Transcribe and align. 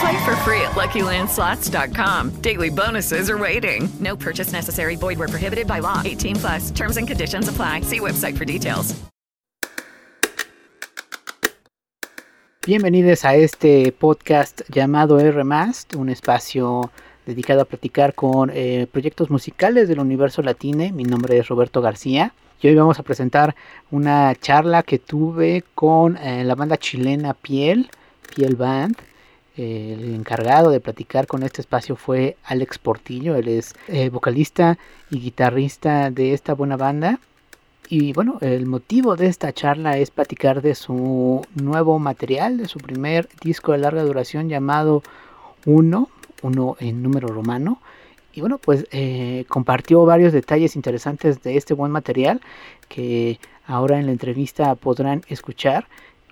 Play 0.00 0.24
for 0.24 0.36
free 0.36 0.60
at 0.62 0.72
LuckyLandSlots.com. 0.72 2.40
Daily 2.40 2.70
bonuses 2.70 3.28
are 3.28 3.38
waiting. 3.38 3.88
No 4.00 4.16
purchase 4.16 4.52
necessary. 4.52 4.96
Void 4.96 5.18
where 5.18 5.28
prohibited 5.28 5.66
by 5.66 5.80
law. 5.80 6.02
18 6.04 6.36
plus. 6.36 6.70
Terms 6.70 6.96
and 6.96 7.06
conditions 7.06 7.48
apply. 7.48 7.82
See 7.82 8.00
website 8.00 8.36
for 8.36 8.44
details. 8.44 8.94
Bienvenidos 12.66 13.26
a 13.26 13.34
este 13.34 13.92
podcast 13.92 14.62
llamado 14.70 15.20
R+, 15.20 15.42
un 15.98 16.08
espacio 16.08 16.90
dedicado 17.26 17.60
a 17.60 17.64
platicar 17.66 18.14
con 18.14 18.50
eh, 18.54 18.86
proyectos 18.90 19.28
musicales 19.28 19.86
del 19.86 20.00
universo 20.00 20.40
latino. 20.40 20.90
Mi 20.94 21.04
nombre 21.04 21.36
es 21.36 21.48
Roberto 21.48 21.82
García 21.82 22.32
y 22.62 22.68
hoy 22.68 22.74
vamos 22.74 22.98
a 22.98 23.02
presentar 23.02 23.54
una 23.90 24.34
charla 24.34 24.82
que 24.82 24.98
tuve 24.98 25.62
con 25.74 26.16
eh, 26.16 26.42
la 26.42 26.54
banda 26.54 26.78
chilena 26.78 27.34
Piel, 27.34 27.90
Piel 28.34 28.56
Band. 28.56 28.96
El 29.56 30.14
encargado 30.14 30.70
de 30.70 30.80
platicar 30.80 31.28
con 31.28 31.44
este 31.44 31.60
espacio 31.60 31.94
fue 31.94 32.36
Alex 32.44 32.78
Portillo, 32.78 33.36
él 33.36 33.48
es 33.48 33.74
eh, 33.86 34.08
vocalista 34.08 34.78
y 35.10 35.20
guitarrista 35.20 36.10
de 36.10 36.34
esta 36.34 36.54
buena 36.54 36.76
banda. 36.76 37.20
Y 37.88 38.12
bueno, 38.14 38.38
el 38.40 38.66
motivo 38.66 39.14
de 39.14 39.26
esta 39.26 39.52
charla 39.52 39.98
es 39.98 40.10
platicar 40.10 40.62
de 40.62 40.74
su 40.74 41.46
nuevo 41.54 41.98
material, 41.98 42.56
de 42.56 42.66
su 42.66 42.78
primer 42.78 43.28
disco 43.42 43.72
de 43.72 43.78
larga 43.78 44.02
duración 44.02 44.48
llamado 44.48 45.02
Uno, 45.66 46.08
uno 46.42 46.76
en 46.80 47.02
número 47.02 47.28
romano. 47.28 47.78
Y 48.32 48.40
bueno, 48.40 48.58
pues 48.58 48.86
eh, 48.90 49.44
compartió 49.48 50.04
varios 50.04 50.32
detalles 50.32 50.74
interesantes 50.74 51.42
de 51.42 51.56
este 51.56 51.74
buen 51.74 51.92
material 51.92 52.40
que 52.88 53.38
ahora 53.66 54.00
en 54.00 54.06
la 54.06 54.12
entrevista 54.12 54.74
podrán 54.74 55.22
escuchar. 55.28 55.86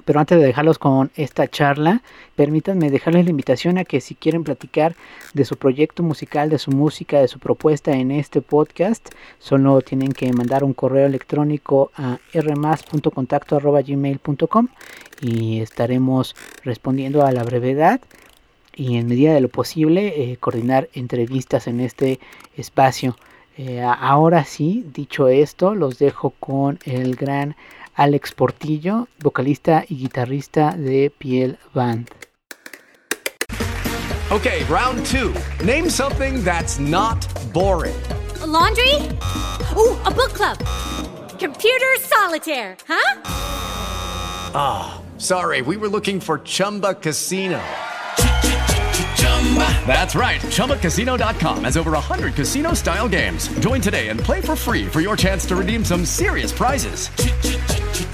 Pero 0.05 0.21
antes 0.21 0.39
de 0.39 0.45
dejarlos 0.45 0.79
con 0.79 1.11
esta 1.17 1.49
charla, 1.49 2.03
permítanme 2.37 2.91
dejarles 2.91 3.25
la 3.25 3.31
invitación 3.31 3.79
a 3.79 3.85
que 3.85 4.01
si 4.01 4.15
quieren 4.15 4.45
platicar 4.45 4.95
de 5.35 5.45
su 5.45 5.57
proyecto 5.57 6.03
musical, 6.03 6.51
de 6.51 6.59
su 6.59 6.71
música, 6.71 7.21
de 7.21 7.29
su 7.29 7.39
propuesta 7.39 7.93
en 7.93 8.11
este 8.11 8.41
podcast, 8.41 9.11
solo 9.39 9.81
tienen 9.81 10.13
que 10.13 10.33
mandar 10.33 10.65
un 10.65 10.75
correo 10.75 11.07
electrónico 11.07 11.93
a 11.97 12.19
rmas.contacto.gmail.com 12.35 14.69
y 15.21 15.61
estaremos 15.61 16.35
respondiendo 16.65 17.25
a 17.25 17.33
la 17.33 17.45
brevedad 17.45 18.01
y 18.75 18.97
en 18.97 19.07
medida 19.07 19.35
de 19.35 19.41
lo 19.41 19.49
posible 19.49 20.33
eh, 20.33 20.37
coordinar 20.39 20.89
entrevistas 20.95 21.67
en 21.67 21.81
este 21.81 22.21
espacio. 22.57 23.17
Eh, 23.59 23.83
ahora 23.83 24.45
sí, 24.45 24.87
dicho 24.95 25.29
esto, 25.29 25.75
los 25.75 25.99
dejo 25.99 26.31
con 26.41 26.79
el 26.87 27.17
gran 27.17 27.55
Alex 27.95 28.33
Portillo, 28.33 29.09
vocalista 29.19 29.85
y 29.89 29.97
guitarrista 29.97 30.73
de 30.77 31.11
Piel 31.11 31.59
Band. 31.75 32.09
Okay, 34.31 34.65
round 34.65 35.05
two. 35.07 35.35
Name 35.63 35.91
something 35.91 36.43
that's 36.43 36.79
not 36.79 37.21
boring. 37.53 37.95
A 38.41 38.47
laundry? 38.47 38.95
Ooh, 39.77 39.95
a 40.07 40.11
book 40.11 40.33
club. 40.33 40.59
Computer 41.39 41.95
solitaire, 42.01 42.77
huh? 42.89 43.21
Ah, 44.55 44.95
oh, 44.95 45.19
sorry, 45.19 45.61
we 45.61 45.77
were 45.77 45.89
looking 45.89 46.19
for 46.19 46.39
Chumba 46.39 46.95
Casino. 46.95 47.61
That's 49.87 50.15
right. 50.15 50.41
ChumbaCasino.com 50.41 51.65
has 51.65 51.77
over 51.77 51.91
100 51.93 52.35
casino 52.35 52.73
style 52.73 53.09
games. 53.09 53.49
Join 53.59 53.83
today 53.83 54.09
and 54.09 54.19
play 54.19 54.41
for 54.41 54.57
free 54.57 54.87
for 54.87 55.03
your 55.03 55.17
chance 55.17 55.45
to 55.47 55.57
redeem 55.57 55.85
some 55.85 56.07
serious 56.07 56.53
prizes. 56.53 57.11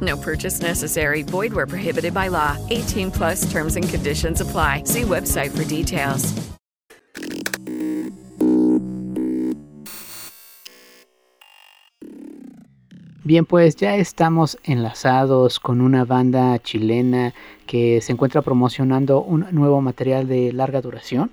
No 0.00 0.16
purchase 0.16 0.60
necessary. 0.60 1.22
Void 1.22 1.52
where 1.52 1.66
prohibited 1.66 2.12
by 2.12 2.28
law. 2.28 2.56
18 2.68 3.10
plus 3.10 3.50
terms 3.50 3.76
and 3.76 3.88
conditions 3.88 4.40
apply. 4.40 4.82
See 4.84 5.02
website 5.02 5.56
for 5.56 5.64
details. 5.64 6.34
Bien, 13.28 13.44
pues 13.44 13.76
ya 13.76 13.94
estamos 13.96 14.56
enlazados 14.64 15.60
con 15.60 15.82
una 15.82 16.06
banda 16.06 16.58
chilena 16.60 17.34
que 17.66 18.00
se 18.00 18.12
encuentra 18.12 18.40
promocionando 18.40 19.20
un 19.20 19.46
nuevo 19.50 19.82
material 19.82 20.26
de 20.26 20.50
larga 20.54 20.80
duración. 20.80 21.30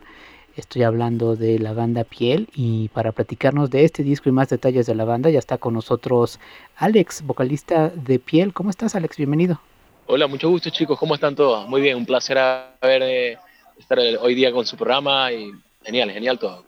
Estoy 0.55 0.83
hablando 0.83 1.35
de 1.35 1.59
la 1.59 1.73
banda 1.73 2.05
Piel 2.05 2.47
y 2.55 2.87
para 2.89 3.11
platicarnos 3.11 3.69
de 3.69 3.83
este 3.83 4.03
disco 4.03 4.29
y 4.29 4.31
más 4.31 4.47
detalles 4.47 4.85
de 4.85 4.95
la 4.95 5.03
banda 5.03 5.29
ya 5.29 5.39
está 5.39 5.57
con 5.57 5.73
nosotros 5.73 6.39
Alex, 6.77 7.23
vocalista 7.25 7.89
de 7.89 8.19
Piel. 8.19 8.53
¿Cómo 8.53 8.69
estás 8.69 8.95
Alex? 8.95 9.17
Bienvenido. 9.17 9.59
Hola, 10.07 10.27
mucho 10.27 10.49
gusto 10.49 10.69
chicos, 10.69 10.97
¿cómo 10.97 11.15
están 11.15 11.35
todos? 11.35 11.67
Muy 11.67 11.81
bien, 11.81 11.97
un 11.97 12.05
placer 12.05 12.37
haber, 12.37 13.01
eh, 13.03 13.37
estar 13.77 13.99
hoy 13.99 14.33
día 14.33 14.53
con 14.53 14.65
su 14.65 14.77
programa 14.77 15.29
y 15.33 15.51
genial, 15.83 16.09
genial 16.11 16.39
todo. 16.39 16.63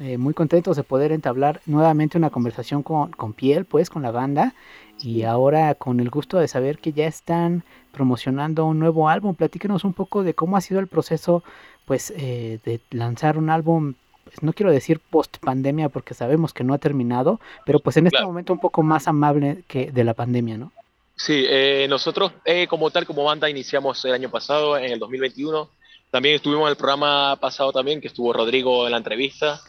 Eh, 0.00 0.18
muy 0.18 0.34
contentos 0.34 0.76
de 0.76 0.82
poder 0.82 1.12
entablar 1.12 1.60
nuevamente 1.66 2.18
una 2.18 2.30
conversación 2.30 2.82
con, 2.82 3.12
con, 3.12 3.34
Piel, 3.34 3.66
pues 3.66 3.88
con 3.88 4.02
la 4.02 4.10
banda, 4.10 4.54
y 5.00 5.22
ahora 5.22 5.74
con 5.74 6.00
el 6.00 6.10
gusto 6.10 6.38
de 6.38 6.48
saber 6.48 6.78
que 6.78 6.92
ya 6.92 7.06
están 7.06 7.62
promocionando 7.92 8.64
un 8.64 8.78
nuevo 8.78 9.08
álbum. 9.08 9.34
Platíquenos 9.34 9.84
un 9.84 9.92
poco 9.92 10.22
de 10.22 10.34
cómo 10.34 10.56
ha 10.56 10.60
sido 10.60 10.80
el 10.80 10.86
proceso, 10.86 11.44
pues, 11.92 12.10
eh, 12.16 12.58
de 12.64 12.80
lanzar 12.90 13.36
un 13.36 13.50
álbum. 13.50 13.92
Pues, 14.24 14.42
no 14.42 14.54
quiero 14.54 14.72
decir 14.72 14.98
post 14.98 15.36
pandemia 15.40 15.90
porque 15.90 16.14
sabemos 16.14 16.54
que 16.54 16.64
no 16.64 16.72
ha 16.72 16.78
terminado, 16.78 17.38
pero 17.66 17.80
pues 17.80 17.98
en 17.98 18.06
este 18.06 18.16
Claro. 18.16 18.28
momento 18.28 18.54
un 18.54 18.60
poco 18.60 18.82
más 18.82 19.08
amable 19.08 19.62
que 19.68 19.92
de 19.92 20.02
la 20.02 20.14
pandemia, 20.14 20.56
¿no? 20.56 20.72
Sí, 21.16 21.44
eh, 21.46 21.86
nosotros 21.90 22.32
eh, 22.46 22.66
como 22.66 22.90
tal, 22.90 23.04
como 23.04 23.24
banda, 23.24 23.50
iniciamos 23.50 24.02
el 24.06 24.14
año 24.14 24.30
pasado, 24.30 24.78
en 24.78 24.90
el 24.90 24.98
2021. 24.98 25.68
También 26.10 26.36
estuvimos 26.36 26.62
en 26.62 26.70
el 26.70 26.76
programa 26.76 27.36
pasado 27.36 27.72
también, 27.72 28.00
que 28.00 28.06
estuvo 28.08 28.32
Rodrigo 28.32 28.86
en 28.86 28.92
la 28.92 28.96
entrevista. 28.96 29.60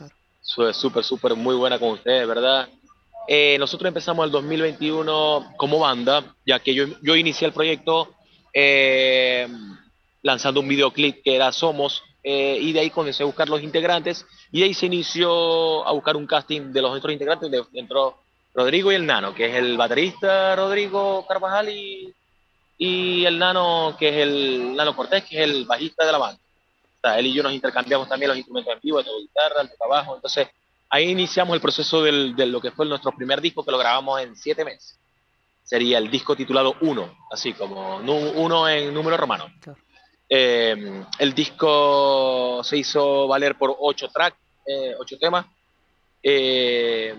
Fue 0.56 0.74
súper, 0.74 1.03
súper 1.03 1.36
muy 1.36 1.56
buena 1.56 1.77
con 1.77 1.89
ustedes, 1.89 2.25
¿verdad? 2.25 2.69
Eh, 3.27 3.57
nosotros 3.59 3.86
empezamos 3.89 4.25
el 4.25 4.31
2021 4.31 5.56
como 5.57 5.80
banda, 5.80 6.24
ya 6.45 6.59
que 6.59 6.74
yo, 6.74 6.86
yo 7.01 7.18
inicié 7.18 7.48
el 7.48 7.53
proyecto 7.53 8.13
eh, 8.53 9.45
lanzando 10.21 10.62
un 10.62 10.69
videoclip 10.69 11.21
que 11.21 11.36
era 11.36 11.51
Somos, 11.51 12.01
eh, 12.24 12.58
y 12.60 12.72
de 12.72 12.80
ahí 12.80 12.90
comencé 12.90 13.24
a 13.24 13.25
buscar 13.25 13.50
los 13.50 13.62
integrantes, 13.62 14.25
y 14.52 14.60
de 14.60 14.66
ahí 14.66 14.74
se 14.74 14.86
inició 14.86 15.86
a 15.88 15.92
buscar 15.92 16.16
un 16.16 16.25
casting 16.25 16.72
de 16.72 16.81
los 16.81 16.92
otros 16.96 17.12
integrantes, 17.14 17.52
de- 17.52 17.64
entró 17.74 18.18
Rodrigo 18.54 18.92
y 18.92 18.96
el 18.96 19.06
Nano, 19.06 19.34
que 19.34 19.48
es 19.48 19.56
el 19.56 19.78
baterista 19.78 20.56
Rodrigo 20.56 21.25
Carvajal 21.28 21.70
y, 21.70 22.14
y 22.78 23.25
el 23.25 23.40
Nano, 23.40 23.96
que 23.98 24.10
es 24.10 24.16
el 24.18 24.75
Nano 24.75 24.96
Cortés, 24.96 25.24
que 25.25 25.38
es 25.38 25.50
el 25.50 25.66
bajista 25.66 26.06
de 26.06 26.12
la 26.12 26.18
banda. 26.20 26.40
O 26.42 27.00
sea, 27.08 27.20
él 27.20 27.25
y 27.28 27.34
yo 27.34 27.44
nos 27.44 27.52
intercambiamos 27.52 28.08
también 28.08 28.30
los 28.30 28.38
instrumentos 28.38 28.74
en 28.74 28.80
vivo, 28.81 29.04
toco 29.04 29.20
guitarra, 29.20 29.62
el 29.62 29.70
toca 29.70 29.88
bajo. 29.90 30.16
Entonces, 30.16 30.48
ahí 30.90 31.10
iniciamos 31.10 31.54
el 31.56 31.62
proceso 31.62 32.02
del- 32.04 32.36
de 32.36 32.46
lo 32.46 32.62
que 32.62 32.72
fue 32.72 32.86
nuestro 32.86 33.12
primer 33.12 33.42
disco, 33.42 33.66
que 33.66 33.72
lo 33.72 33.78
grabamos 33.78 34.22
en 34.22 34.36
siete 34.36 34.64
meses. 34.64 34.98
sería 35.66 35.98
el 35.98 36.12
disco 36.12 36.36
titulado 36.36 36.75
Uno, 36.81 37.18
así 37.31 37.54
como 37.54 37.96
uno 37.98 38.68
en 38.68 38.94
número 38.94 39.16
romano. 39.16 39.46
Eh, 40.35 41.06
el 41.19 41.35
disco 41.35 42.63
se 42.63 42.77
hizo 42.77 43.27
valer 43.27 43.56
por 43.56 43.75
ocho 43.80 44.09
tracks, 44.09 44.35
eh, 44.65 44.95
ocho 45.00 45.15
temas. 45.19 45.45
Eh, 46.24 47.13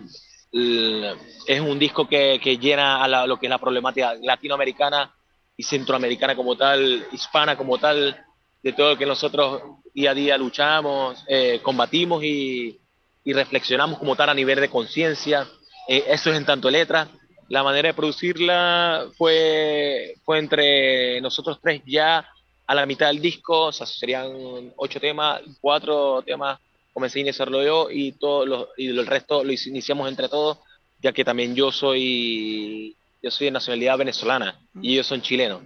es 0.50 1.60
un 1.60 1.78
disco 1.78 2.08
que, 2.08 2.40
que 2.42 2.58
llena 2.58 3.04
a 3.04 3.26
lo 3.28 3.38
que 3.38 3.46
es 3.46 3.50
la 3.50 3.58
problemática 3.58 4.14
latinoamericana 4.20 5.14
y 5.56 5.62
centroamericana 5.62 6.34
como 6.34 6.56
tal, 6.56 7.06
hispana 7.12 7.56
como 7.56 7.78
tal, 7.78 8.20
de 8.60 8.72
todo 8.72 8.90
lo 8.90 8.98
que 8.98 9.06
nosotros 9.06 9.62
día 9.94 10.10
a 10.10 10.14
día 10.14 10.36
luchamos, 10.36 11.24
combatimos 11.62 12.24
y, 12.24 12.80
y, 13.22 13.32
reflexionamos 13.32 14.00
como 14.00 14.16
tal 14.16 14.30
a 14.30 14.34
nivel 14.34 14.60
de 14.60 14.70
conciencia. 14.70 15.46
eso 15.86 16.30
es 16.32 16.36
en 16.36 16.46
tanto 16.46 16.68
letra. 16.68 17.06
La 17.48 17.62
manera 17.62 17.88
de 17.90 17.94
producirla 17.94 19.06
fue, 19.16 20.16
fue 20.24 20.38
entre 20.40 21.20
nosotros 21.20 21.60
tres 21.62 21.80
ya 21.86 22.26
a 22.66 22.74
la 22.74 22.86
mitad 22.86 23.08
del 23.08 23.20
disco, 23.20 23.66
o 23.66 23.72
sea, 23.72 23.86
serían 23.86 24.72
ocho 24.76 25.00
temas, 25.00 25.42
cuatro 25.60 26.22
temas 26.22 26.58
comencé 26.94 27.18
a 27.18 27.22
iniciarlo 27.22 27.62
yo 27.62 27.90
y, 27.90 28.12
todo 28.12 28.46
los, 28.46 28.68
y 28.76 28.88
el 28.88 29.06
resto 29.06 29.42
lo 29.42 29.52
iniciamos 29.52 30.08
entre 30.08 30.28
todos, 30.28 30.58
ya 31.02 31.12
que 31.12 31.24
también 31.24 31.54
yo 31.54 31.72
soy, 31.72 32.96
yo 33.20 33.30
soy 33.30 33.46
de 33.46 33.50
nacionalidad 33.50 33.98
venezolana 33.98 34.58
y 34.80 34.94
ellos 34.94 35.08
son 35.08 35.20
chilenos, 35.20 35.60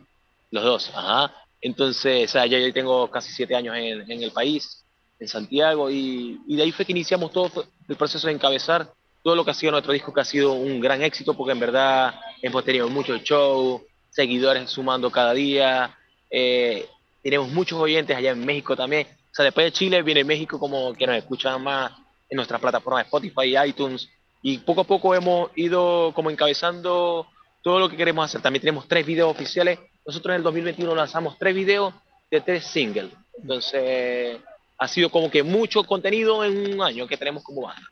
los 0.50 0.64
dos, 0.64 0.90
ajá. 0.94 1.34
Entonces, 1.60 2.30
o 2.30 2.32
sea, 2.32 2.46
ya, 2.46 2.58
tengo 2.72 3.10
casi 3.10 3.32
siete 3.32 3.54
años 3.54 3.76
en, 3.76 4.10
en 4.10 4.22
el 4.22 4.30
país, 4.30 4.82
en 5.20 5.28
Santiago, 5.28 5.90
y, 5.90 6.40
y, 6.46 6.56
de 6.56 6.62
ahí 6.62 6.72
fue 6.72 6.84
que 6.84 6.92
iniciamos 6.92 7.30
todo 7.32 7.66
el 7.88 7.96
proceso 7.96 8.26
de 8.26 8.32
encabezar 8.32 8.90
todo 9.22 9.34
lo 9.34 9.44
que 9.44 9.50
ha 9.50 9.54
sido 9.54 9.72
nuestro 9.72 9.92
disco, 9.92 10.14
que 10.14 10.20
ha 10.20 10.24
sido 10.24 10.52
un 10.52 10.80
gran 10.80 11.02
éxito, 11.02 11.34
porque 11.34 11.52
en 11.52 11.60
verdad 11.60 12.14
hemos 12.40 12.64
tenido 12.64 12.88
muchos 12.88 13.22
shows, 13.22 13.82
seguidores 14.10 14.70
sumando 14.70 15.10
cada 15.10 15.34
día, 15.34 15.98
eh, 16.30 16.86
tenemos 17.22 17.48
muchos 17.50 17.78
oyentes 17.78 18.16
allá 18.16 18.30
en 18.30 18.44
México 18.44 18.76
también. 18.76 19.06
O 19.30 19.34
sea, 19.34 19.44
después 19.44 19.66
de 19.66 19.72
Chile 19.72 20.02
viene 20.02 20.24
México 20.24 20.58
como 20.58 20.94
que 20.94 21.06
nos 21.06 21.16
escuchan 21.16 21.62
más 21.62 21.92
en 22.28 22.36
nuestra 22.36 22.58
plataforma 22.58 23.00
de 23.00 23.04
Spotify, 23.04 23.56
iTunes. 23.66 24.08
Y 24.42 24.58
poco 24.58 24.82
a 24.82 24.84
poco 24.84 25.14
hemos 25.14 25.50
ido 25.56 26.12
como 26.14 26.30
encabezando 26.30 27.26
todo 27.62 27.78
lo 27.78 27.88
que 27.88 27.96
queremos 27.96 28.24
hacer. 28.24 28.40
También 28.40 28.60
tenemos 28.60 28.86
tres 28.86 29.04
videos 29.04 29.30
oficiales. 29.30 29.78
Nosotros 30.06 30.32
en 30.32 30.36
el 30.36 30.42
2021 30.42 30.94
lanzamos 30.94 31.36
tres 31.38 31.54
videos 31.54 31.92
de 32.30 32.40
tres 32.40 32.64
singles. 32.64 33.12
Entonces, 33.40 34.38
ha 34.78 34.88
sido 34.88 35.10
como 35.10 35.30
que 35.30 35.42
mucho 35.42 35.82
contenido 35.84 36.44
en 36.44 36.74
un 36.74 36.82
año 36.82 37.06
que 37.06 37.16
tenemos 37.16 37.42
como 37.42 37.62
banda. 37.62 37.82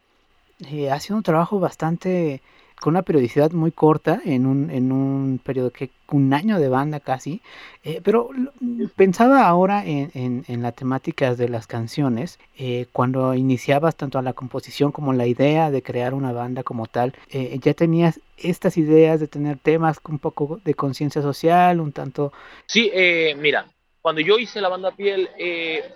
Eh, 0.71 0.91
ha 0.91 0.99
sido 1.01 1.17
un 1.17 1.23
trabajo 1.23 1.61
bastante 1.61 2.41
con 2.87 2.95
una 2.95 3.03
periodicidad 3.03 3.51
muy 3.51 3.73
corta, 3.73 4.23
en 4.25 4.47
un, 4.47 4.71
en 4.71 4.93
un 4.93 5.41
periodo 5.43 5.73
que 5.73 5.91
un 6.13 6.33
año 6.33 6.61
de 6.61 6.69
banda 6.69 7.01
casi, 7.01 7.41
eh, 7.83 8.01
pero 8.05 8.31
pensaba 8.95 9.49
ahora 9.49 9.85
en, 9.85 10.45
en, 10.47 10.63
las 10.63 10.77
temáticas 10.77 11.37
de 11.37 11.49
las 11.49 11.67
canciones, 11.67 12.39
eh, 12.57 12.87
cuando 12.93 13.35
iniciabas 13.35 13.97
tanto 13.97 14.21
a 14.21 14.23
la 14.23 14.35
composición 14.35 14.93
como 14.93 15.13
la 15.13 15.27
idea 15.27 15.73
de 15.73 15.83
crear 15.83 16.15
una 16.15 16.31
banda 16.31 16.63
como 16.63 16.87
tal, 16.87 17.13
eh, 17.29 17.59
ya 17.61 17.75
tenías 17.75 18.21
estas 18.37 18.77
ideas 18.77 19.19
de 19.19 19.27
tener 19.27 19.59
temas 19.59 19.99
un 20.09 20.21
poco 20.21 20.61
de 20.65 20.75
conciencia 20.75 21.23
social, 21.23 21.81
un 21.81 21.91
tanto... 21.91 22.33
Sí, 22.67 22.93
mira, 23.37 23.67
cuando 24.01 24.21
yo 24.21 24.39
hice 24.39 24.61
la 24.61 24.69
banda 24.69 24.93
Piel, 24.93 25.29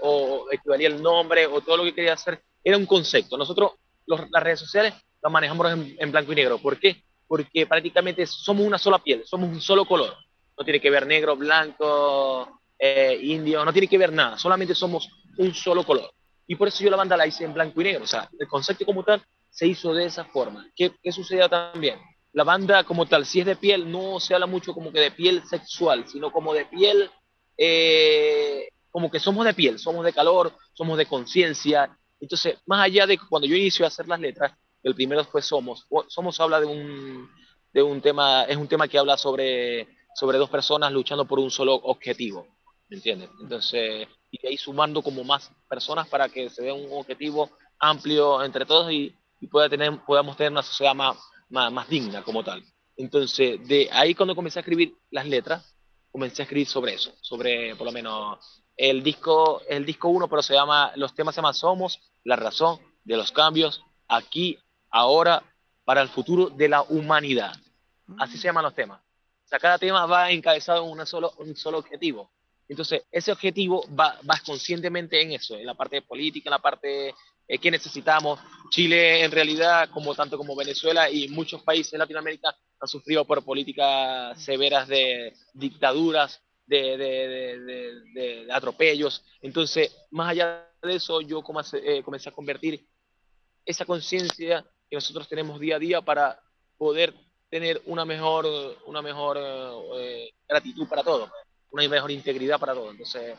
o 0.01 0.47
equivalía 0.51 0.89
el 0.89 1.01
nombre, 1.01 1.47
o 1.47 1.61
todo 1.61 1.77
lo 1.77 1.85
que 1.85 1.95
quería 1.95 2.15
hacer, 2.15 2.43
era 2.65 2.77
un 2.77 2.87
concepto. 2.87 3.39
Nosotros, 3.39 3.75
las 4.07 4.43
redes 4.43 4.59
sociales, 4.59 4.93
lo 5.23 5.31
manejamos 5.31 5.67
en, 5.99 6.13
blanco 6.13 6.33
y 6.33 6.37
negro. 6.37 6.59
¿Por 6.59 6.79
qué? 6.79 7.03
Porque 7.27 7.67
prácticamente 7.67 8.27
somos 8.27 8.67
una 8.67 8.79
sola 8.79 8.99
piel, 8.99 9.23
somos 9.25 9.49
un 9.49 9.61
solo 9.61 9.85
color. 9.85 10.17
No 10.57 10.65
tiene 10.65 10.81
que 10.81 10.91
ver 10.91 11.07
negro, 11.07 11.37
blanco, 11.37 12.61
eh, 12.79 13.19
indio, 13.23 13.65
no 13.65 13.73
tiene 13.73 13.89
que 13.89 13.99
ver 13.99 14.13
nada. 14.13 14.39
Solamente 14.39 14.75
somos 14.75 15.09
un 15.39 15.55
solo 15.55 15.85
color. 15.85 16.11
Y 16.47 16.57
por 16.57 16.69
eso 16.69 16.83
yo 16.83 16.91
la 16.91 16.97
banda 16.97 17.17
la 17.17 17.27
hice 17.27 17.45
en 17.45 17.55
blanco 17.55 17.81
y 17.81 17.85
negro. 17.85 18.05
O 18.05 18.07
sea, 18.07 18.29
el 18.39 18.49
concepto 18.49 18.85
como 18.85 19.05
tal 19.05 19.23
se 19.51 19.67
hizo 19.67 19.95
de 19.95 20.07
esa 20.07 20.25
forma. 20.25 20.69
¿Qué, 20.75 20.93
qué 21.03 21.13
sucedía 21.13 21.49
también? 21.49 21.99
La 22.33 22.45
banda 22.45 22.85
como 22.85 23.07
tal, 23.07 23.27
si 23.27 23.41
es 23.41 23.47
de 23.47 23.57
piel, 23.57 23.91
no 23.91 24.21
se 24.21 24.35
habla 24.35 24.47
mucho 24.47 24.73
como 24.73 24.93
que 24.93 25.01
de 25.01 25.11
piel 25.11 25.43
sexual, 25.49 26.07
sino 26.09 26.31
como 26.31 26.55
de 26.55 26.65
piel, 26.67 27.11
eh, 27.57 28.69
como 28.91 29.11
que 29.11 29.19
somos 29.19 29.45
de 29.45 29.55
piel, 29.55 29.79
somos 29.79 30.05
de 30.05 30.13
calor, 30.13 30.53
somos 30.73 30.97
de 30.97 31.07
conciencia. 31.07 31.97
Entonces, 32.21 32.59
más 32.67 32.85
allá 32.85 33.07
de 33.07 33.19
cuando 33.19 33.49
yo 33.49 33.57
inicio 33.57 33.85
a 33.85 33.89
hacer 33.89 34.07
las 34.07 34.21
letras, 34.21 34.53
el 34.83 34.95
primero 34.95 35.25
fue 35.25 35.43
Somos. 35.43 35.87
Somos 36.09 36.41
habla 36.41 36.61
de 36.61 36.67
un, 36.67 37.29
de 37.73 37.83
un 37.83 38.01
tema, 38.01 38.45
es 38.45 38.57
un 38.57 38.69
tema 38.69 38.89
que 38.89 38.99
habla 38.99 39.17
sobre, 39.17 39.89
sobre 40.15 40.39
dos 40.39 40.51
personas 40.51 40.93
luchando 40.93 41.27
por 41.27 41.39
un 41.39 41.51
solo 41.51 41.75
objetivo, 41.75 42.47
¿me 42.89 42.97
entiendes? 42.97 43.31
Entonces, 43.41 44.09
y 44.31 44.47
ahí 44.47 44.57
sumando 44.57 45.03
como 45.03 45.25
más 45.25 45.51
personas 45.69 46.09
para 46.09 46.29
que 46.29 46.51
se 46.51 46.63
vea 46.63 46.75
un 46.75 46.89
objetivo 46.93 47.51
amplio 47.79 48.43
entre 48.43 48.67
todos 48.67 48.93
y, 48.93 49.15
y 49.41 49.47
pueda 49.47 49.69
tener, 49.69 50.05
podamos 50.05 50.37
tener 50.37 50.53
una 50.53 50.63
sociedad 50.63 50.95
más, 50.95 51.17
más, 51.49 51.73
más 51.73 51.89
digna 51.89 52.23
como 52.23 52.45
tal. 52.45 52.63
Entonces, 52.97 53.67
de 53.67 53.89
ahí 53.93 54.15
cuando 54.15 54.35
comencé 54.35 54.59
a 54.59 54.63
escribir 54.63 54.95
las 55.11 55.27
letras, 55.27 55.75
comencé 56.11 56.43
a 56.43 56.45
escribir 56.45 56.67
sobre 56.67 56.95
eso, 56.95 57.13
sobre 57.23 57.75
por 57.77 57.87
lo 57.87 57.93
menos 57.93 58.39
el 58.77 59.03
disco, 59.03 59.63
el 59.69 59.85
disco 59.85 60.09
uno, 60.09 60.29
pero 60.29 60.43
se 60.43 60.55
llama, 60.55 60.93
los 60.97 61.15
temas 61.15 61.35
se 61.35 61.41
llaman 61.41 61.55
Somos, 61.55 62.01
la 62.25 62.37
razón 62.37 62.79
de 63.05 63.17
los 63.17 63.33
cambios, 63.33 63.83
aquí, 64.09 64.59
ahora, 64.91 65.43
para 65.85 66.03
el 66.03 66.09
futuro 66.09 66.51
de 66.51 66.69
la 66.69 66.83
humanidad. 66.83 67.53
Así 68.19 68.37
se 68.37 68.45
llaman 68.45 68.65
los 68.65 68.75
temas. 68.75 69.01
O 69.01 69.49
sea, 69.49 69.59
cada 69.59 69.79
tema 69.79 70.07
va 70.07 70.31
encabezado 70.31 70.85
en 70.85 70.91
una 70.91 71.07
solo, 71.07 71.33
un 71.39 71.57
solo 71.57 71.79
objetivo. 71.79 72.31
Entonces, 72.69 73.03
ese 73.11 73.33
objetivo 73.33 73.85
va, 73.99 74.17
va 74.29 74.41
conscientemente 74.47 75.21
en 75.21 75.33
eso, 75.33 75.57
en 75.57 75.67
la 75.67 75.75
parte 75.75 76.03
política, 76.03 76.49
en 76.49 76.53
la 76.53 76.61
parte 76.61 77.15
eh, 77.49 77.59
que 77.59 77.69
necesitamos. 77.69 78.39
Chile, 78.71 79.25
en 79.25 79.33
realidad, 79.33 79.91
como 79.91 80.15
tanto 80.15 80.39
como 80.39 80.55
Venezuela 80.55 81.11
y 81.11 81.27
muchos 81.29 81.63
países 81.63 81.91
de 81.91 81.99
Latinoamérica, 81.99 82.57
han 82.79 82.89
sufrido 82.89 83.25
por 83.25 83.45
políticas 83.45 84.41
severas 84.41 84.87
de 84.87 85.35
dictaduras, 85.53 86.41
de, 86.65 86.97
de, 86.97 88.01
de, 88.15 88.53
atropellos. 88.53 89.25
Entonces, 89.43 89.93
más 90.13 90.31
allá 90.31 90.71
de 90.81 90.95
eso, 90.95 91.21
yo 91.21 91.43
comencé, 91.43 91.79
eh, 91.85 92.05
comencé 92.05 92.29
a 92.29 92.33
convertir 92.33 92.87
esa 93.65 93.85
conciencia 93.85 94.65
que 94.91 94.97
nosotros 94.97 95.29
tenemos 95.29 95.61
día 95.61 95.77
a 95.77 95.79
día 95.79 96.03
para 96.03 96.41
poder 96.77 97.15
tener 97.49 97.81
una 97.87 98.05
mejor, 98.05 98.47
una 98.87 99.01
mejor 99.01 99.39
eh, 99.39 100.31
gratitud 100.49 100.89
para 100.89 101.05
todo, 101.05 101.31
una 101.71 101.89
mejor 101.89 102.11
integridad 102.11 102.59
para 102.59 102.75
todo. 102.75 102.91
Entonces, 102.91 103.39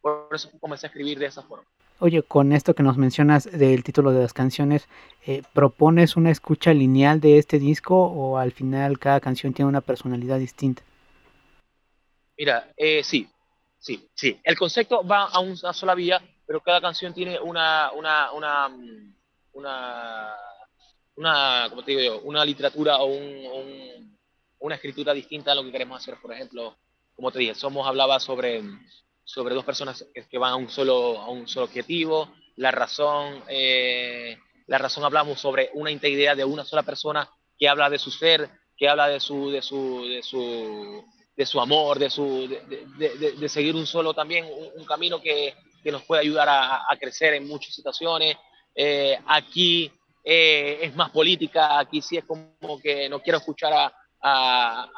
por 0.00 0.28
eso 0.32 0.50
comencé 0.60 0.86
a 0.86 0.88
escribir 0.88 1.18
de 1.18 1.26
esa 1.26 1.42
forma. 1.42 1.64
Oye, 1.98 2.22
con 2.22 2.52
esto 2.52 2.74
que 2.74 2.82
nos 2.82 2.96
mencionas 2.96 3.44
del 3.44 3.84
título 3.84 4.12
de 4.12 4.22
las 4.22 4.32
canciones, 4.32 4.88
eh, 5.26 5.42
¿propones 5.52 6.16
una 6.16 6.30
escucha 6.30 6.72
lineal 6.72 7.20
de 7.20 7.38
este 7.38 7.58
disco 7.58 7.96
o 7.96 8.38
al 8.38 8.52
final 8.52 8.98
cada 8.98 9.20
canción 9.20 9.52
tiene 9.52 9.68
una 9.68 9.80
personalidad 9.80 10.38
distinta? 10.38 10.82
Mira, 12.36 12.72
eh, 12.76 13.04
sí, 13.04 13.28
sí, 13.78 14.08
sí. 14.14 14.40
El 14.42 14.56
concepto 14.56 15.06
va 15.06 15.26
a 15.26 15.38
una 15.38 15.72
sola 15.72 15.94
vía, 15.94 16.20
pero 16.44 16.60
cada 16.60 16.80
canción 16.80 17.14
tiene 17.14 17.38
una, 17.38 17.92
una, 17.92 18.32
una, 18.32 18.68
mm, 18.68 19.14
una 19.52 20.34
una, 21.16 21.66
como 21.68 21.84
te 21.84 21.92
digo 21.92 22.20
una 22.24 22.44
literatura 22.44 22.98
o 22.98 23.06
un, 23.06 24.18
una 24.60 24.74
escritura 24.76 25.12
distinta 25.12 25.52
a 25.52 25.54
lo 25.54 25.64
que 25.64 25.72
queremos 25.72 25.98
hacer. 25.98 26.16
Por 26.20 26.32
ejemplo, 26.32 26.76
como 27.14 27.30
te 27.30 27.40
dije, 27.40 27.54
Somos 27.54 27.86
hablaba 27.86 28.18
sobre, 28.20 28.62
sobre 29.24 29.54
dos 29.54 29.64
personas 29.64 30.04
que, 30.14 30.38
van 30.38 30.52
a 30.52 30.56
un 30.56 30.68
solo, 30.68 31.18
a 31.18 31.28
un 31.30 31.46
solo 31.48 31.66
objetivo. 31.66 32.32
La 32.56 32.70
razón, 32.70 33.42
eh, 33.48 34.38
la 34.66 34.78
razón 34.78 35.04
hablamos 35.04 35.40
sobre 35.40 35.70
una 35.74 35.90
integridad 35.90 36.36
de 36.36 36.44
una 36.44 36.64
sola 36.64 36.82
persona 36.82 37.28
que 37.58 37.68
habla 37.68 37.90
de 37.90 37.98
su 37.98 38.10
ser, 38.10 38.48
que 38.76 38.88
habla 38.88 39.08
de 39.08 39.20
su, 39.20 39.50
de 39.50 39.62
su, 39.62 40.06
de 40.08 40.22
su, 40.22 41.04
de 41.36 41.46
su 41.46 41.60
amor, 41.60 41.98
de, 41.98 42.10
su, 42.10 42.48
de, 42.48 43.34
de, 43.38 43.48
seguir 43.48 43.74
un 43.74 43.86
solo 43.86 44.14
también, 44.14 44.46
un, 44.76 44.84
camino 44.84 45.20
que, 45.20 45.54
que, 45.82 45.92
nos 45.92 46.02
puede 46.02 46.22
ayudar 46.22 46.48
a, 46.48 46.86
a, 46.90 46.96
crecer 46.98 47.34
en 47.34 47.46
muchas 47.46 47.74
situaciones. 47.74 48.36
Eh, 48.74 49.18
aquí 49.26 49.90
eh, 50.24 50.78
es 50.82 50.94
más 50.94 51.10
política, 51.10 51.78
aquí 51.78 52.00
sí 52.00 52.16
es 52.16 52.24
como 52.24 52.78
que 52.80 53.08
no 53.08 53.20
quiero 53.20 53.38
escuchar 53.38 53.72
a, 53.72 53.92
a, 54.22 54.88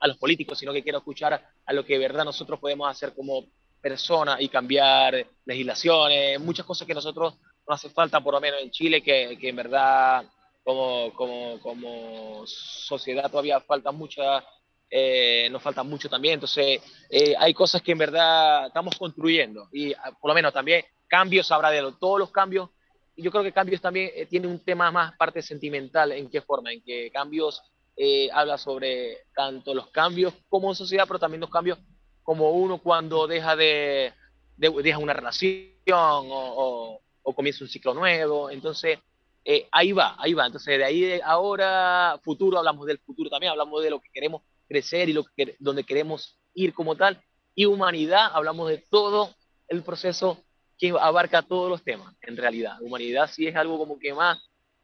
a, 0.00 0.06
los 0.06 0.16
políticos, 0.16 0.58
sino 0.58 0.72
que 0.72 0.82
quiero 0.82 0.98
escuchar 0.98 1.42
a 1.66 1.72
lo 1.72 1.84
que 1.84 1.94
de 1.94 1.98
verdad 1.98 2.24
nosotros 2.24 2.58
podemos 2.58 2.88
hacer 2.90 3.14
como 3.14 3.46
personas 3.80 4.40
y 4.40 4.48
cambiar 4.48 5.26
legislaciones, 5.44 6.40
muchas 6.40 6.64
cosas 6.64 6.86
que 6.86 6.94
nosotros 6.94 7.34
no 7.68 7.74
hace 7.74 7.90
falta, 7.90 8.20
por 8.20 8.34
lo 8.34 8.40
menos 8.40 8.62
en 8.62 8.70
Chile, 8.70 9.02
que, 9.02 9.36
que 9.38 9.50
en 9.50 9.56
verdad 9.56 10.24
como, 10.64 11.12
como, 11.14 11.60
como 11.60 12.42
sociedad 12.46 13.30
todavía 13.30 13.60
falta 13.60 13.92
mucha, 13.92 14.44
eh, 14.90 15.48
nos 15.50 15.62
falta 15.62 15.82
mucho 15.82 16.08
también, 16.08 16.34
entonces 16.34 16.80
eh, 17.10 17.34
hay 17.38 17.54
cosas 17.54 17.82
que 17.82 17.92
en 17.92 17.98
verdad 17.98 18.66
estamos 18.66 18.96
construyendo 18.98 19.68
y 19.72 19.94
por 20.20 20.28
lo 20.28 20.34
menos 20.34 20.52
también 20.52 20.84
cambios 21.06 21.50
habrá 21.52 21.70
de 21.70 21.92
todos 21.98 22.18
los 22.18 22.30
cambios 22.30 22.70
yo 23.18 23.30
creo 23.30 23.42
que 23.42 23.52
Cambios 23.52 23.80
también 23.80 24.10
eh, 24.14 24.26
tiene 24.26 24.46
un 24.46 24.60
tema 24.60 24.90
más 24.90 25.16
parte 25.16 25.42
sentimental, 25.42 26.12
¿en 26.12 26.30
qué 26.30 26.40
forma? 26.40 26.72
En 26.72 26.82
que 26.82 27.10
Cambios 27.10 27.62
eh, 27.96 28.28
habla 28.32 28.56
sobre 28.56 29.24
tanto 29.34 29.74
los 29.74 29.88
cambios 29.88 30.32
como 30.48 30.74
sociedad, 30.74 31.04
pero 31.06 31.18
también 31.18 31.40
los 31.40 31.50
cambios 31.50 31.78
como 32.22 32.50
uno 32.52 32.78
cuando 32.78 33.26
deja 33.26 33.56
de, 33.56 34.12
deja 34.56 34.98
una 34.98 35.14
relación 35.14 35.66
o, 35.92 37.00
o, 37.22 37.34
comienza 37.34 37.64
un 37.64 37.70
ciclo 37.70 37.94
nuevo. 37.94 38.50
Entonces, 38.50 38.98
eh, 39.44 39.66
ahí 39.72 39.92
va, 39.92 40.14
ahí 40.18 40.34
va. 40.34 40.46
Entonces, 40.46 40.78
de 40.78 40.84
ahí 40.84 41.00
de 41.00 41.22
ahora, 41.24 42.20
futuro, 42.22 42.58
hablamos 42.58 42.86
del 42.86 42.98
futuro 42.98 43.30
también, 43.30 43.50
hablamos 43.50 43.82
de 43.82 43.90
lo 43.90 44.00
que 44.00 44.10
queremos 44.12 44.42
crecer 44.68 45.08
y 45.08 45.12
lo 45.12 45.24
que, 45.24 45.56
donde 45.58 45.84
queremos 45.84 46.38
ir 46.54 46.74
como 46.74 46.94
tal. 46.96 47.20
Y 47.54 47.64
humanidad, 47.64 48.30
hablamos 48.32 48.68
de 48.68 48.78
todo 48.78 49.34
el 49.66 49.82
proceso 49.82 50.44
que 50.78 50.90
abarca 50.98 51.42
todos 51.42 51.68
los 51.68 51.82
temas, 51.82 52.14
en 52.22 52.36
realidad. 52.36 52.80
Humanidad 52.80 53.28
sí 53.30 53.46
es 53.46 53.56
algo 53.56 53.78
como 53.78 53.98
que 53.98 54.14
más 54.14 54.38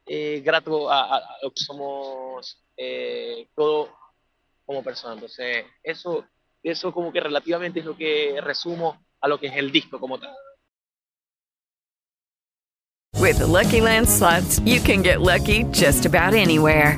eh, 0.05 0.41
grato 0.43 0.91
a, 0.91 1.23
lo 1.41 1.51
que 1.51 1.61
somos 1.61 2.63
eh, 2.77 3.47
todo 3.55 3.89
como 4.65 4.83
personas. 4.83 5.15
Entonces, 5.15 5.65
eso, 5.81 6.25
eso 6.61 6.93
como 6.93 7.11
que 7.11 7.21
relativamente 7.21 7.79
es 7.79 7.85
lo 7.85 7.95
que 7.95 8.39
resumo 8.41 9.05
a 9.21 9.27
lo 9.27 9.39
que 9.39 9.47
es 9.47 9.55
el 9.55 9.71
disco 9.71 9.99
como 9.99 10.19
tal. 10.19 10.35
With 13.17 13.39
Lucky 13.39 13.81
Land 13.81 14.07
slots, 14.07 14.59
you 14.65 14.81
can 14.81 15.01
get 15.01 15.21
lucky 15.21 15.63
just 15.71 16.05
about 16.05 16.33
anywhere. 16.33 16.97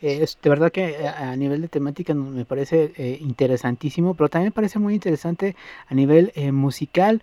Eh, 0.00 0.24
de 0.42 0.50
verdad 0.50 0.70
que 0.70 0.90
eh, 0.90 1.08
a 1.08 1.34
nivel 1.34 1.60
de 1.60 1.68
temática 1.68 2.14
me 2.14 2.44
parece 2.44 2.92
eh, 2.96 3.18
interesantísimo, 3.20 4.14
pero 4.14 4.28
también 4.28 4.50
me 4.50 4.54
parece 4.54 4.78
muy 4.78 4.94
interesante 4.94 5.56
a 5.88 5.94
nivel 5.94 6.32
musical. 6.52 7.22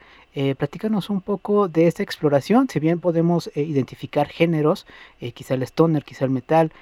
platícanos 0.57 1.09
un 1.09 1.21
poco 1.21 1.69
de 1.69 1.87
esta 1.87 2.03
exploración, 2.03 2.67
si 2.69 2.79
bien 2.79 2.99
podemos 2.99 3.49
identificar 3.55 4.27
géneros, 4.27 4.85
quizá 5.33 5.53
el 5.53 5.63
stoner, 5.63 6.03
quizá 6.03 6.25
el 6.25 6.31
metal, 6.31 6.73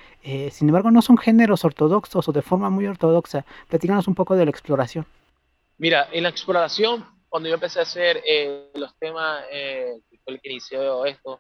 sin 0.50 0.70
embargo 0.70 0.90
no 0.90 1.04
son 1.04 1.18
géneros 1.20 1.64
ortodoxos 1.64 2.28
o 2.28 2.32
de 2.32 2.42
forma 2.42 2.72
muy 2.72 2.88
ortodoxa. 2.88 3.46
Platícanos 3.70 4.08
un 4.08 4.16
poco 4.16 4.36
de 4.36 4.46
la 4.46 4.52
exploración. 4.52 5.06
Mira, 5.78 6.10
en 6.12 6.24
la 6.24 6.30
exploración, 6.30 7.06
cuando 7.30 7.48
yo 7.48 7.56
empecé 7.56 7.80
a 7.80 7.84
hacer 7.84 8.24
los 8.74 8.96
temas, 8.98 9.44
que 9.52 10.18
fue 10.24 10.34
el 10.34 10.42
que 10.42 10.50
inició 10.50 11.06
esto, 11.06 11.40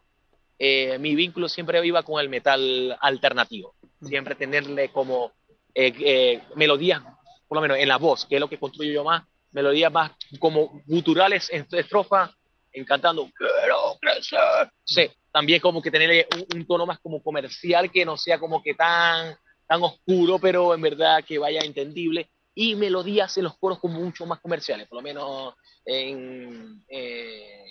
mi 0.59 1.15
vínculo 1.15 1.49
siempre 1.49 1.83
iba 1.83 2.03
con 2.03 2.21
el 2.21 2.29
metal 2.29 2.95
alternativo 3.01 3.73
siempre 4.03 4.35
tenerle 4.35 4.89
como 4.89 5.31
eh, 5.73 5.93
eh, 5.99 6.43
melodías, 6.55 7.01
por 7.47 7.57
lo 7.57 7.61
menos 7.61 7.77
en 7.77 7.87
la 7.87 7.97
voz, 7.97 8.25
que 8.25 8.35
es 8.35 8.41
lo 8.41 8.49
que 8.49 8.59
construyo 8.59 8.91
yo 8.91 9.03
más, 9.03 9.23
melodías 9.51 9.91
más 9.91 10.11
como 10.39 10.81
guturales 10.85 11.49
en 11.51 11.65
estrofa, 11.71 12.31
encantando, 12.71 13.29
quiero 13.35 13.97
crecer. 13.99 14.71
Sí, 14.83 15.09
también 15.31 15.61
como 15.61 15.81
que 15.81 15.91
tenerle 15.91 16.27
un, 16.53 16.65
tono 16.65 16.85
más 16.85 16.99
como 16.99 17.21
comercial, 17.21 17.91
que 17.91 18.05
no 18.05 18.17
sea 18.17 18.39
como 18.39 18.61
que 18.61 18.73
tan, 18.73 19.35
tan 19.67 19.81
oscuro, 19.83 20.39
pero 20.39 20.73
en 20.73 20.81
verdad 20.81 21.23
que 21.25 21.39
vaya 21.39 21.61
entendible. 21.61 22.29
Y 22.55 22.75
melodías 22.75 23.35
en 23.37 23.45
los 23.45 23.57
coros 23.57 23.79
como 23.79 23.99
mucho 23.99 24.27
más 24.27 24.39
comerciales, 24.39 24.87
por 24.87 24.97
lo 24.97 25.01
menos 25.01 25.55
en, 25.85 26.83
eh, 26.87 27.65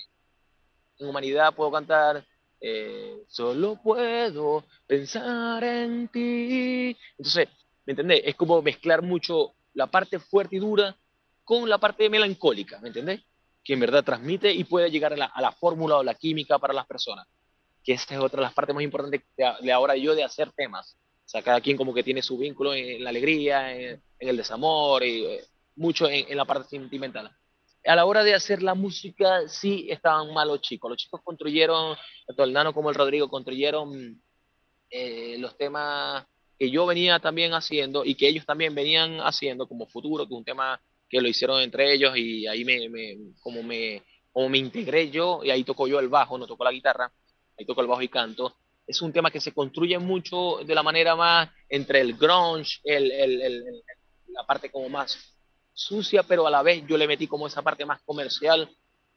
en 0.99 1.09
Humanidad 1.09 1.55
puedo 1.55 1.71
cantar 1.71 2.25
eh, 2.65 3.25
solo 3.27 3.77
puedo 3.83 4.65
pensar 4.87 5.65
en 5.65 6.07
ti. 6.07 6.97
Entonces, 7.19 7.49
¿me 7.85 7.91
entendés? 7.91 8.23
Es 8.25 8.37
como 8.37 8.63
mezclar 8.63 9.03
mucho 9.03 9.55
la 9.75 9.89
parte 9.89 10.21
fuerte 10.21 10.57
y 10.57 10.59
dura 10.61 10.97
con 11.43 11.69
la 11.69 11.79
parte 11.79 12.09
melancólica, 12.09 12.79
¿me 12.81 12.89
entendés? 12.89 13.21
Que 13.65 13.73
en 13.73 13.81
verdad 13.81 14.05
transmite 14.05 14.53
y 14.53 14.63
puede 14.63 14.93
llegar 14.93 15.13
a 15.13 15.41
la, 15.41 15.53
fórmula 15.53 15.97
o 15.97 16.05
la 16.05 16.15
química 16.15 16.61
para 16.61 16.73
las 16.73 16.87
personas. 16.87 17.27
Que 17.83 17.95
esa 17.95 18.15
es 18.15 18.21
otra 18.21 18.39
de 18.39 18.45
las 18.45 18.55
partes 18.55 18.77
más 18.77 18.85
importantes 18.85 19.23
de, 19.37 19.73
ahora 19.73 19.97
yo 19.97 20.15
de 20.15 20.23
hacer 20.23 20.53
temas. 20.53 20.97
O 21.27 21.29
sea, 21.29 21.43
cada 21.43 21.61
quien 21.61 21.77
como 21.77 21.93
que 21.93 22.05
tiene 22.05 22.23
su 22.23 22.39
vínculo 22.39 22.75
en 22.75 23.03
la 23.03 23.11
alegría, 23.11 23.77
en, 23.77 24.01
el 24.21 24.37
desamor, 24.37 25.03
y 25.03 25.25
eh, 25.25 25.45
mucho 25.75 26.09
en, 26.09 26.31
en 26.31 26.37
la 26.37 26.45
parte 26.45 26.69
sentimental 26.69 27.37
a 27.85 27.97
la 27.97 28.05
hora 28.05 28.23
de 28.23 28.35
hacer 28.35 28.63
la 28.63 28.75
música 28.75 29.49
sí 29.49 29.87
estaban 29.91 30.33
mal 30.33 30.49
los 30.49 30.61
chicos. 30.61 30.91
Los 30.91 30.99
chicos 30.99 31.21
construyeron, 31.23 31.97
tanto 32.27 32.45
el 32.45 32.53
Nano 32.53 32.73
como 32.73 32.91
el 32.91 32.95
Rodrigo 32.95 33.29
construyeron 33.29 34.23
eh, 34.91 35.37
los 35.39 35.57
temas 35.57 36.27
que 36.59 36.71
yo 36.71 36.87
venía 36.87 37.19
también 37.19 37.55
haciendo 37.55 38.05
y 38.05 38.15
que 38.15 38.29
ellos 38.29 38.47
también 38.47 38.75
venían 38.75 39.21
haciendo 39.21 39.67
como 39.67 39.87
futuro, 39.87 40.27
que 40.27 40.35
es 40.35 40.39
un 40.39 40.45
tema 40.45 40.81
que 41.09 41.21
lo 41.21 41.29
hicieron 41.29 41.61
entre 41.61 41.93
ellos 41.93 42.17
y 42.17 42.47
ahí 42.47 42.65
me, 42.65 43.19
como 43.41 43.63
me 43.63 44.03
como 44.33 44.49
me 44.49 44.59
integré 44.59 45.11
yo 45.11 45.41
y 45.45 45.51
ahí 45.51 45.63
tocó 45.63 45.87
yo 45.87 46.01
el 46.01 46.09
bajo, 46.09 46.39
no 46.39 46.47
tocó 46.47 46.65
la 46.65 46.73
guitarra, 46.73 47.13
ahí 47.59 47.67
tocó 47.67 47.83
el 47.83 47.87
bajo 47.87 48.03
y 48.03 48.09
canto. 48.09 48.57
Es 48.87 49.03
un 49.03 49.13
tema 49.13 49.31
que 49.31 49.41
se 49.41 49.53
construye 49.53 49.99
mucho 49.99 50.61
de 50.65 50.75
la 50.75 50.83
manera 50.83 51.15
más 51.15 51.51
entre 51.69 52.01
el 52.01 52.15
grunge, 52.15 52.81
la 52.85 54.47
parte 54.47 54.71
como 54.71 54.89
más 54.89 55.37
sucia, 55.73 56.23
pero 56.23 56.47
a 56.47 56.51
la 56.51 56.63
vez 56.63 56.85
yo 56.87 56.97
le 56.97 57.07
metí 57.07 57.27
como 57.27 57.47
esa 57.47 57.63
parte 57.63 57.85
más 57.85 58.01
comercial 58.03 58.69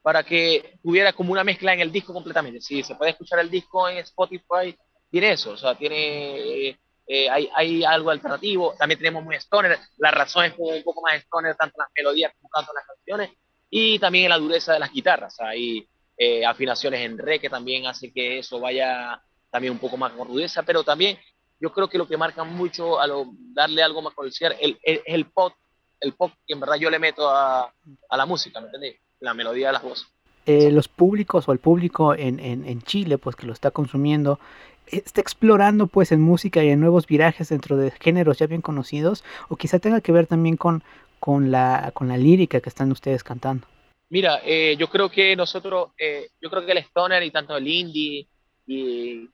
para 0.02 0.24
que 0.24 0.78
tuviera 0.84 1.14
como 1.14 1.32
una 1.32 1.44
mezcla 1.44 1.74
en 1.74 1.80
el 1.80 1.92
disco 1.92 2.14
completamente. 2.14 2.62
Si 2.62 2.84
se 2.84 2.96
puede 2.96 3.12
escuchar 3.12 3.40
el 3.40 3.50
disco 3.50 3.90
en 3.90 3.98
Spotify, 3.98 4.78
tiene 5.10 5.32
eso, 5.32 5.52
o 5.52 5.58
sea, 5.58 5.76
tiene, 5.76 6.68
eh, 6.68 6.78
eh, 7.08 7.30
hay, 7.30 7.50
hay, 7.56 7.84
algo 7.84 8.12
alternativo, 8.12 8.76
también 8.78 9.00
tenemos 9.00 9.24
muy 9.24 9.36
stoner, 9.38 9.80
la 9.98 10.12
razón 10.12 10.46
es 10.46 10.54
como 10.54 10.70
un 10.70 10.84
poco 10.84 11.02
más 11.02 11.16
stoner, 11.22 11.56
tanto 11.56 11.78
las 11.80 11.88
melodías 11.96 12.34
como 12.38 12.50
tanto 12.54 12.72
las 12.74 12.86
canciones, 12.86 13.32
y 13.70 13.98
también 13.98 14.26
en 14.26 14.30
la 14.30 14.38
dureza 14.38 14.74
de 14.74 14.80
las 14.80 14.92
guitarras, 14.92 15.40
hay 15.40 15.88
eh, 16.18 16.46
afinaciones 16.46 17.02
en 17.02 17.18
re 17.18 17.40
que 17.40 17.50
también 17.50 17.88
hace 17.88 18.12
que 18.12 18.40
eso 18.40 18.60
vaya 18.60 19.22
también 19.50 19.74
un 19.74 19.80
poco 19.80 19.98
más 19.98 20.12
con 20.14 20.28
rudeza, 20.28 20.64
pero 20.64 20.84
también 20.84 21.18
yo 21.60 21.72
creo 21.72 21.88
que 21.88 21.98
lo 21.98 22.08
que 22.08 22.18
marca 22.18 22.44
mucho 22.44 23.00
a 23.00 23.08
lo, 23.08 23.26
darle 23.54 23.82
algo 23.82 24.02
más 24.02 24.14
comercial 24.14 24.56
es 24.60 24.76
el, 24.84 25.02
el 25.06 25.32
pop 25.32 25.54
el 26.00 26.14
pop 26.14 26.32
que 26.48 26.54
en 26.54 26.60
verdad 26.60 26.76
yo 26.76 26.90
le 26.90 27.00
meto 27.00 27.30
a, 27.30 27.72
la 28.12 28.26
música, 28.26 28.60
¿me 28.60 28.68
entendés? 28.68 28.96
La 29.20 29.34
melodía 29.34 29.68
de 29.68 29.74
las 29.74 29.84
voces. 29.84 30.08
Eh, 30.46 30.70
los 30.72 30.88
públicos 30.88 31.48
o 31.48 31.52
el 31.52 31.60
público 31.60 32.14
en, 32.14 32.40
en, 32.40 32.82
Chile, 32.84 33.18
pues 33.18 33.36
que 33.36 33.48
lo 33.48 33.54
está 33.54 33.72
consumiendo, 33.72 34.40
está 34.88 35.20
explorando 35.20 35.88
pues 35.88 36.12
en 36.12 36.22
música 36.22 36.64
y 36.64 36.70
en 36.70 36.80
nuevos 36.80 37.08
virajes 37.08 37.50
dentro 37.50 37.78
de 37.78 37.92
géneros 37.92 38.38
ya 38.38 38.46
bien 38.46 38.62
conocidos, 38.62 39.24
o 39.50 39.56
quizá 39.56 39.80
tenga 39.80 40.02
que 40.02 40.12
ver 40.12 40.28
también 40.28 40.58
con, 40.58 40.84
con, 41.20 41.50
la, 41.50 41.92
con 41.96 42.08
la 42.08 42.18
lírica 42.18 42.62
que 42.62 42.70
están 42.70 42.92
ustedes 42.92 43.24
cantando. 43.24 43.68
Mira, 44.10 44.42
eh, 44.46 44.76
yo 44.78 44.88
creo 44.88 45.10
que 45.10 45.36
nosotros, 45.36 45.90
eh, 45.98 46.30
yo 46.40 46.50
creo 46.52 46.64
que 46.64 46.74
el 46.74 46.78
stoner 46.80 47.24
y 47.24 47.32
tanto 47.32 47.58
el 47.58 47.68
indie 47.68 48.28
y 48.68 49.28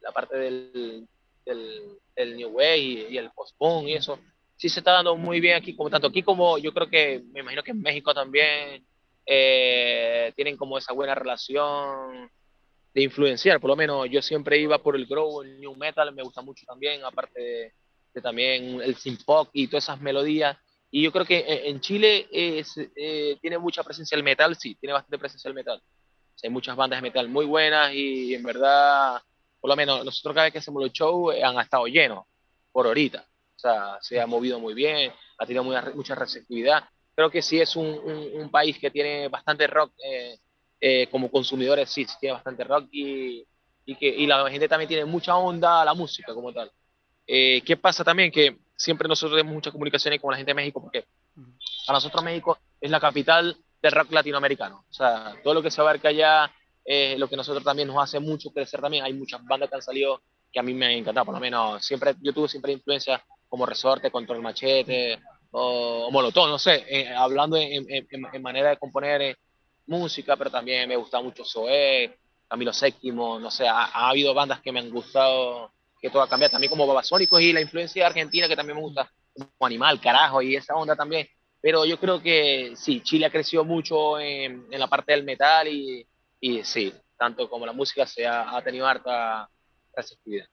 la 0.00 0.12
parte 0.12 0.36
del, 0.36 1.06
del, 1.44 2.36
new 2.36 2.48
wave 2.50 2.78
y, 2.78 3.06
y 3.10 3.18
el 3.18 3.30
post-punk 3.30 3.86
y 3.88 3.94
eso, 3.94 4.18
sí 4.64 4.70
se 4.70 4.80
está 4.80 4.92
dando 4.92 5.14
muy 5.14 5.40
bien 5.40 5.56
aquí, 5.56 5.76
como 5.76 5.90
tanto 5.90 6.06
aquí 6.06 6.22
como 6.22 6.56
yo 6.56 6.72
creo 6.72 6.88
que, 6.88 7.22
me 7.32 7.40
imagino 7.40 7.62
que 7.62 7.72
en 7.72 7.82
México 7.82 8.14
también 8.14 8.82
eh, 9.26 10.32
tienen 10.36 10.56
como 10.56 10.78
esa 10.78 10.94
buena 10.94 11.14
relación 11.14 12.30
de 12.94 13.02
influenciar, 13.02 13.60
por 13.60 13.68
lo 13.68 13.76
menos 13.76 14.08
yo 14.10 14.22
siempre 14.22 14.58
iba 14.58 14.78
por 14.78 14.96
el 14.96 15.04
grow, 15.04 15.42
el 15.42 15.60
new 15.60 15.76
metal, 15.76 16.14
me 16.14 16.22
gusta 16.22 16.40
mucho 16.40 16.64
también, 16.64 17.04
aparte 17.04 17.74
de, 18.14 18.22
también 18.22 18.80
el 18.80 18.96
synth 18.96 19.24
pop 19.26 19.50
y 19.52 19.66
todas 19.66 19.84
esas 19.84 20.00
melodías. 20.00 20.56
Y 20.90 21.02
yo 21.02 21.12
creo 21.12 21.26
que 21.26 21.44
en 21.46 21.80
Chile 21.80 22.26
eh, 22.32 23.36
tiene 23.42 23.58
mucha 23.58 23.82
presencia 23.82 24.16
el 24.16 24.22
metal, 24.22 24.56
sí, 24.56 24.76
tiene 24.76 24.94
bastante 24.94 25.18
presencia 25.18 25.48
el 25.48 25.54
metal. 25.54 25.82
hay 26.42 26.48
muchas 26.48 26.74
bandas 26.74 27.00
de 27.00 27.02
metal 27.02 27.28
muy 27.28 27.44
buenas 27.44 27.92
y 27.92 28.32
en 28.32 28.42
verdad, 28.42 29.20
por 29.60 29.68
lo 29.68 29.76
menos 29.76 30.06
nosotros 30.06 30.34
cada 30.34 30.44
vez 30.44 30.52
que 30.54 30.60
hacemos 30.60 30.82
los 30.82 30.92
shows 30.92 31.34
han 31.42 31.58
estado 31.58 31.86
llenos 31.86 32.24
por 32.72 32.86
ahorita 32.86 33.26
se 34.00 34.20
ha 34.20 34.26
movido 34.26 34.58
muy 34.60 34.74
bien, 34.74 35.12
ha 35.38 35.46
tenido 35.46 35.64
mucha 35.64 36.14
receptividad. 36.14 36.84
Creo 37.14 37.30
que 37.30 37.42
sí 37.42 37.60
es 37.60 37.76
un, 37.76 38.48
país 38.50 38.78
que 38.78 38.90
tiene 38.90 39.28
bastante 39.28 39.66
rock, 39.66 39.92
eh, 40.04 40.38
eh, 40.80 41.06
como 41.10 41.30
consumidores 41.30 41.90
sí, 41.90 42.06
tiene 42.20 42.34
bastante 42.34 42.64
rock 42.64 42.88
y, 42.92 43.46
que, 43.98 44.08
y 44.08 44.26
la 44.26 44.48
gente 44.50 44.68
también 44.68 44.88
tiene 44.88 45.04
mucha 45.04 45.36
onda 45.36 45.82
a 45.82 45.84
la 45.84 45.94
música 45.94 46.34
como 46.34 46.52
tal. 46.52 46.70
Eh, 47.26 47.62
¿Qué 47.62 47.76
pasa 47.76 48.04
también? 48.04 48.30
Que 48.30 48.58
siempre 48.76 49.08
nosotros 49.08 49.36
tenemos 49.36 49.54
muchas 49.54 49.72
comunicaciones 49.72 50.20
con 50.20 50.30
la 50.30 50.36
gente 50.36 50.50
de 50.50 50.54
México 50.54 50.82
porque 50.82 51.06
para 51.86 51.96
nosotros 51.96 52.22
México 52.22 52.58
es 52.80 52.90
la 52.90 53.00
capital 53.00 53.56
del 53.80 53.92
rock 53.92 54.12
latinoamericano. 54.12 54.84
O 54.88 54.92
sea, 54.92 55.34
todo 55.42 55.54
lo 55.54 55.62
que 55.62 55.70
se 55.70 55.80
abarca 55.80 56.08
allá 56.08 56.52
es 56.84 57.18
lo 57.18 57.28
que 57.28 57.36
nosotros 57.36 57.64
también 57.64 57.88
nos 57.88 58.02
hace 58.02 58.20
mucho 58.20 58.50
crecer 58.50 58.80
también. 58.80 59.04
Hay 59.04 59.14
muchas 59.14 59.42
bandas 59.44 59.68
que 59.68 59.76
han 59.76 59.82
salido 59.82 60.22
que 60.52 60.60
a 60.60 60.62
mí 60.62 60.72
me 60.72 60.86
han 60.86 60.92
encantado, 60.92 61.26
por 61.26 61.34
lo 61.34 61.40
menos 61.40 61.84
siempre, 61.84 62.14
yo 62.20 62.32
tuve 62.32 62.48
siempre 62.48 62.72
influencia 62.72 63.22
como 63.54 63.66
Resorte, 63.66 64.10
Control 64.10 64.42
Machete 64.42 65.20
o, 65.52 66.10
Molotov, 66.10 66.48
no 66.48 66.58
sé, 66.58 66.84
eh, 66.88 67.14
hablando 67.14 67.56
en, 67.56 67.86
en, 67.88 68.42
manera 68.42 68.70
de 68.70 68.78
componer 68.78 69.22
eh, 69.22 69.36
música, 69.86 70.34
pero 70.36 70.50
también 70.50 70.88
me 70.88 70.96
gusta 70.96 71.22
mucho 71.22 71.44
Zoé, 71.44 72.18
Camilo 72.48 72.72
VII, 72.72 73.12
no 73.12 73.52
sé, 73.52 73.68
ha, 73.68 73.84
ha, 73.84 74.08
habido 74.08 74.34
bandas 74.34 74.60
que 74.60 74.72
me 74.72 74.80
han 74.80 74.90
gustado, 74.90 75.70
que 76.00 76.10
todo 76.10 76.22
ha 76.22 76.28
cambiado, 76.28 76.50
también 76.50 76.68
como 76.68 76.84
Babasónicos 76.84 77.40
y 77.40 77.52
la 77.52 77.60
influencia 77.60 78.08
argentina 78.08 78.48
que 78.48 78.56
también 78.56 78.76
me 78.76 78.82
gusta, 78.82 79.08
como 79.32 79.48
Animal, 79.60 80.00
Carajo 80.00 80.42
y 80.42 80.56
esa 80.56 80.74
onda 80.74 80.96
también, 80.96 81.28
pero 81.60 81.84
yo 81.84 81.96
creo 82.00 82.20
que 82.20 82.72
sí, 82.74 83.02
Chile 83.04 83.26
ha 83.26 83.30
crecido 83.30 83.64
mucho 83.64 84.18
en, 84.18 84.66
en 84.68 84.80
la 84.80 84.88
parte 84.88 85.12
del 85.12 85.22
metal 85.22 85.68
y, 85.68 86.04
y 86.40 86.64
sí, 86.64 86.92
tanto 87.16 87.48
como 87.48 87.66
la 87.66 87.72
música 87.72 88.04
se 88.04 88.26
ha, 88.26 88.56
ha 88.56 88.60
tenido 88.62 88.84
harta 88.84 89.48
receptividad. 89.94 90.48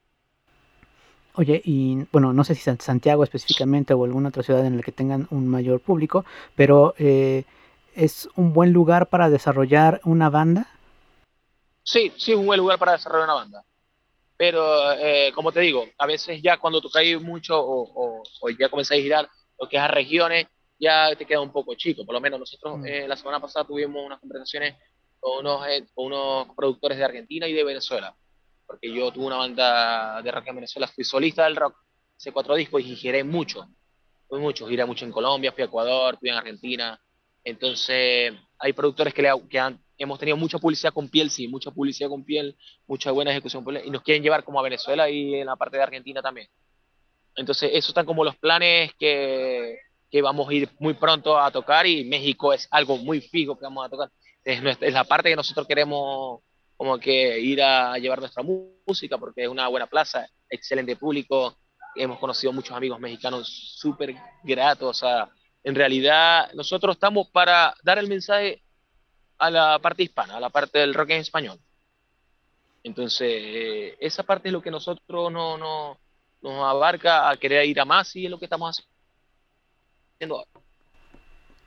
Oye, 1.36 1.62
y 1.64 2.06
bueno, 2.12 2.34
no 2.34 2.44
sé 2.44 2.56
si 2.56 2.62
Santiago 2.62 3.24
específicamente 3.24 3.94
o 3.94 4.04
alguna 4.04 4.30
otra 4.30 4.44
ciudad 4.44 4.66
en 4.66 4.78
la 4.78 4.84
que 4.84 4.92
tengan 4.92 5.28
un 5.32 5.48
mayor 5.48 5.80
público, 5.80 6.26
pero 6.56 6.94
eh, 6.98 7.46
¿es 7.96 8.28
un 8.36 8.52
buen 8.52 8.74
lugar 8.74 9.08
para 9.08 9.30
desarrollar 9.30 10.02
una 10.04 10.30
banda? 10.30 10.68
Sí, 11.84 12.12
sí, 12.18 12.34
es 12.34 12.38
un 12.38 12.46
buen 12.46 12.60
lugar 12.60 12.78
para 12.80 12.94
desarrollar 12.94 13.26
una 13.26 13.34
banda. 13.36 13.64
Pero, 14.36 14.92
eh, 14.94 15.32
como 15.34 15.52
te 15.52 15.62
digo, 15.62 15.86
a 15.98 16.06
veces 16.06 16.42
ya 16.42 16.58
cuando 16.58 16.82
tocáis 16.82 17.22
mucho 17.22 17.58
o, 17.58 18.24
o, 18.42 18.50
ya 18.50 18.70
comenzáis 18.70 19.02
a 19.02 19.04
girar 19.04 19.30
lo 19.60 19.70
que 19.70 19.78
es 19.78 19.82
a 19.82 19.88
regiones, 19.88 20.48
ya 20.80 21.16
te 21.16 21.26
queda 21.26 21.40
un 21.40 21.52
poco 21.52 21.76
chico. 21.76 22.06
Por 22.06 22.14
lo 22.14 22.20
menos 22.20 22.40
nosotros 22.40 22.80
mm. 22.80 22.86
eh, 22.88 23.08
la 23.08 23.16
semana 23.16 23.40
pasada 23.40 23.66
tuvimos 23.66 24.04
unas 24.04 24.20
conversaciones 24.20 24.76
con 25.20 25.46
unos, 25.46 25.62
con 25.94 26.08
unos 26.08 26.48
productores 26.56 26.98
de 26.98 27.06
Argentina 27.06 27.48
y 27.48 27.54
de 27.54 27.64
Venezuela 27.64 28.16
porque 28.72 28.94
yo 28.94 29.12
tuve 29.12 29.26
una 29.26 29.36
banda 29.36 30.22
de 30.22 30.32
rock 30.32 30.48
en 30.48 30.56
Venezuela, 30.56 30.88
fui 30.88 31.04
solista 31.04 31.44
del 31.44 31.58
rock, 31.58 31.76
hace 32.16 32.32
cuatro 32.32 32.56
discos 32.56 32.82
y 32.82 32.96
giré 32.96 33.22
mucho, 33.22 33.68
fui 34.30 34.40
mucho, 34.40 34.66
giré 34.66 34.86
mucho 34.86 35.04
en 35.04 35.12
Colombia, 35.12 35.52
fui 35.52 35.64
a 35.64 35.66
Ecuador, 35.66 36.18
fui 36.18 36.30
en 36.30 36.36
Argentina, 36.36 36.98
entonces 37.44 38.34
hay 38.58 38.72
productores 38.72 39.14
que, 39.14 39.24
le, 39.24 39.30
que 39.50 39.60
han, 39.60 39.78
hemos 39.98 40.18
tenido 40.18 40.38
mucha 40.38 40.58
publicidad 40.58 40.94
con 40.94 41.10
piel, 41.10 41.30
sí, 41.30 41.50
mucha 41.50 41.70
publicidad 41.70 42.08
con 42.08 42.24
piel, 42.24 42.56
mucha 42.88 43.12
buena 43.12 43.32
ejecución 43.32 43.66
y 43.84 43.90
nos 43.90 44.04
quieren 44.04 44.24
llevar 44.24 44.46
como 44.46 44.58
a 44.58 44.64
Venezuela 44.64 45.10
y 45.10 45.36
en 45.36 45.48
la 45.48 45.58
parte 45.58 45.76
de 45.76 45.84
Argentina 45.84 46.22
también. 46.22 46.48
Entonces, 47.36 47.72
esos 47.74 47.90
están 47.90 48.06
como 48.06 48.24
los 48.24 48.38
planes 48.38 48.94
que, 48.98 49.80
que 50.10 50.22
vamos 50.22 50.48
a 50.48 50.54
ir 50.54 50.70
muy 50.80 50.94
pronto 50.94 51.38
a 51.38 51.52
tocar 51.52 51.86
y 51.86 52.06
México 52.06 52.54
es 52.54 52.70
algo 52.72 52.98
muy 52.98 53.20
fijo 53.20 53.58
que 53.58 53.66
vamos 53.66 53.86
a 53.86 53.90
tocar. 53.90 54.10
Es, 54.46 54.62
es 54.80 54.94
la 54.94 55.04
parte 55.04 55.30
que 55.30 55.36
nosotros 55.36 55.68
queremos 55.68 56.40
como 56.82 56.98
que 56.98 57.40
ir 57.40 57.62
a 57.62 57.96
llevar 58.00 58.18
nuestra 58.18 58.42
música, 58.42 59.16
porque 59.20 59.44
es 59.44 59.48
una 59.48 59.68
buena 59.68 59.86
plaza, 59.86 60.28
excelente 60.50 60.96
público, 60.96 61.56
hemos 61.96 62.18
conocido 62.18 62.52
muchos 62.54 62.76
amigos 62.76 63.00
mexicanos 63.00 63.76
súper 63.78 64.16
gratos, 64.42 64.90
o 64.90 64.94
sea, 64.96 65.30
en 65.64 65.76
realidad 65.76 66.52
nosotros 66.56 66.96
estamos 66.96 67.30
para 67.30 67.76
dar 67.84 68.00
el 68.00 68.08
mensaje 68.08 68.64
a 69.38 69.52
la 69.52 69.78
parte 69.78 70.02
hispana, 70.02 70.38
a 70.38 70.40
la 70.40 70.50
parte 70.50 70.80
del 70.80 70.96
rock 70.96 71.12
en 71.12 71.22
español. 71.22 71.60
Entonces, 72.82 73.30
eh, 73.32 73.98
esa 74.00 74.24
parte 74.24 74.50
es 74.50 74.52
lo 74.52 74.64
que 74.64 74.72
nosotros 74.72 75.32
no, 75.32 75.60
no, 75.60 76.00
nos 76.42 76.64
abarca 76.64 77.30
a 77.30 77.38
querer 77.38 77.64
ir 77.68 77.80
a 77.80 77.86
más 77.86 78.16
y 78.16 78.26
es 78.26 78.32
lo 78.32 78.40
que 78.40 78.46
estamos 78.46 78.84
haciendo 80.16 80.38
ahora. 80.38 80.61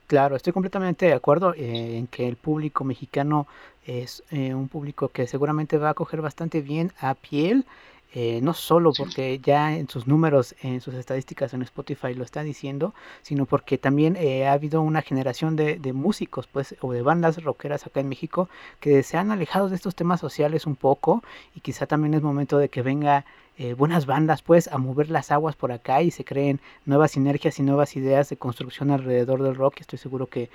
Claro, 0.07 0.35
estoy 0.35 0.53
completamente 0.53 1.07
de 1.07 1.13
acuerdo 1.13 1.53
eh, 1.55 1.97
en 1.97 2.05
que 2.07 2.27
el 2.27 2.35
público 2.35 2.83
mexicano 2.83 3.47
es 3.87 4.23
eh, 4.29 4.53
un 4.53 4.67
público 4.67 5.09
que 5.09 5.25
seguramente 5.25 5.79
va 5.79 5.89
a 5.89 5.93
coger 5.95 6.21
bastante 6.21 6.61
bien 6.61 6.91
a 6.99 7.15
piel, 7.15 7.65
eh, 8.13 8.39
no 8.43 8.53
solo 8.53 8.93
porque 8.95 9.39
ya 9.39 9.75
en 9.75 9.89
sus 9.89 10.05
números, 10.05 10.55
en 10.61 10.79
sus 10.79 10.93
estadísticas 10.93 11.55
en 11.55 11.63
Spotify 11.63 12.13
lo 12.13 12.23
está 12.23 12.43
diciendo, 12.43 12.93
sino 13.23 13.47
porque 13.47 13.79
también 13.79 14.15
ha 14.47 14.53
habido 14.53 14.81
una 14.81 15.01
generación 15.01 15.55
de, 15.55 15.79
de, 15.79 15.91
músicos, 15.91 16.47
pues, 16.47 16.75
o 16.81 16.93
de 16.93 17.01
bandas 17.01 17.43
rockeras 17.43 17.87
acá 17.87 17.99
en 17.99 18.09
México 18.09 18.47
que 18.79 19.01
se 19.01 19.17
han 19.17 19.31
alejado 19.31 19.69
de 19.69 19.75
estos 19.75 19.95
temas 19.95 20.19
sociales 20.19 20.67
un 20.67 20.75
poco 20.75 21.23
y 21.55 21.61
quizá 21.61 21.87
también 21.87 22.13
es 22.13 22.21
momento 22.21 22.59
de 22.59 22.69
que 22.69 22.83
venga 22.83 23.25
eh, 23.57 23.73
buenas 23.73 24.05
bandas 24.05 24.41
pues 24.41 24.67
a 24.67 24.77
mover 24.77 25.09
las 25.09 25.31
aguas 25.31 25.55
por 25.55 25.71
acá 25.71 26.01
y 26.01 26.11
se 26.11 26.25
creen 26.25 26.59
nuevas 26.83 27.11
sinergias 27.11 27.57
y 27.57 27.63
nuevas 27.63 27.95
ideas 27.95 28.29
de 28.29 28.35
construcción 28.35 28.91
alrededor 28.91 29.41
del 29.43 29.55
rock. 29.55 29.79
Estoy 29.79 29.97
seguro 29.97 30.27
que 30.27 30.49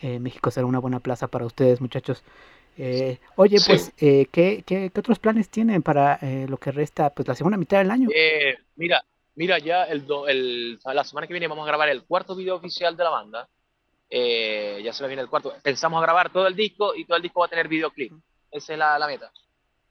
eh, 0.00 0.18
México 0.18 0.50
será 0.50 0.66
una 0.66 0.78
buena 0.78 1.00
plaza 1.00 1.26
para 1.26 1.44
ustedes 1.44 1.82
muchachos. 1.82 2.22
Eh, 2.78 3.18
oye, 3.36 3.58
pues, 3.66 3.92
¿qué, 3.96 4.28
qué, 4.66 4.90
otros 4.96 5.18
planes 5.18 5.48
tienen 5.50 5.82
para 5.82 6.18
lo 6.46 6.56
que 6.58 6.72
resta, 6.72 7.10
pues, 7.10 7.28
la 7.28 7.34
segunda 7.34 7.58
mitad 7.58 7.78
del 7.78 7.90
año? 7.90 8.08
mira, 8.74 9.02
mira, 9.34 9.58
ya 9.58 9.84
el, 9.84 10.06
el, 10.28 10.78
la 10.84 11.04
semana 11.04 11.26
que 11.26 11.32
viene 11.32 11.48
vamos 11.48 11.64
a 11.64 11.68
grabar 11.68 11.88
el 11.88 12.04
cuarto 12.04 12.34
video 12.34 12.56
oficial 12.56 12.96
de 12.96 13.04
la 13.04 13.10
banda. 13.10 13.48
ya 14.10 14.92
se 14.92 15.02
me 15.02 15.08
viene 15.08 15.22
el 15.22 15.28
cuarto. 15.28 15.54
Pensamos 15.62 16.00
grabar 16.02 16.30
todo 16.30 16.46
el 16.46 16.56
disco 16.56 16.94
y 16.94 17.04
todo 17.04 17.16
el 17.16 17.22
disco 17.22 17.40
va 17.40 17.46
a 17.46 17.50
tener 17.50 17.68
videoclip. 17.68 18.12
Esa 18.50 18.72
es 18.72 18.78
la, 18.78 18.98
la 18.98 19.06
meta, 19.06 19.30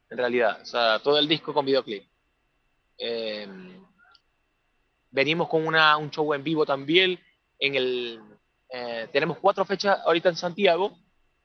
en 0.09 0.17
realidad. 0.17 0.59
O 0.61 0.65
sea, 0.65 0.99
todo 0.99 1.17
el 1.19 1.27
disco 1.27 1.53
con 1.53 1.65
videoclip. 1.65 2.03
Eh, 2.97 3.47
venimos 5.11 5.47
con 5.47 5.65
una, 5.65 5.97
un 5.97 6.09
show 6.09 6.33
en 6.33 6.43
vivo 6.43 6.65
también. 6.65 7.19
En 7.59 7.75
el, 7.75 8.21
eh, 8.69 9.07
tenemos 9.11 9.37
cuatro 9.39 9.65
fechas 9.65 9.99
ahorita 10.05 10.29
en 10.29 10.35
Santiago. 10.35 10.97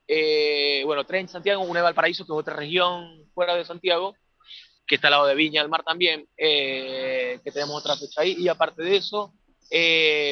Eh, 0.07 0.83
bueno, 0.85 1.05
tres 1.05 1.21
en 1.23 1.29
Santiago, 1.29 1.63
una 1.63 1.81
en 1.81 1.85
Valparaíso, 1.85 2.25
que 2.25 2.33
es 2.33 2.39
otra 2.39 2.57
región 2.57 3.29
fuera 3.33 3.55
de 3.55 3.65
Santiago, 3.65 4.17
que 4.87 4.97
está 4.97 5.07
al 5.07 5.13
lado 5.13 5.27
de 5.27 5.37
Viña 5.37 5.63
del 5.63 5.71
Mar 5.71 5.85
también, 5.85 6.27
que 6.37 7.41
tenemos 7.45 7.77
otra 7.77 7.97
fecha 7.97 8.23
ahí. 8.23 8.35
Y 8.37 8.49
aparte 8.49 8.83
de 8.83 8.97
eso, 8.97 9.33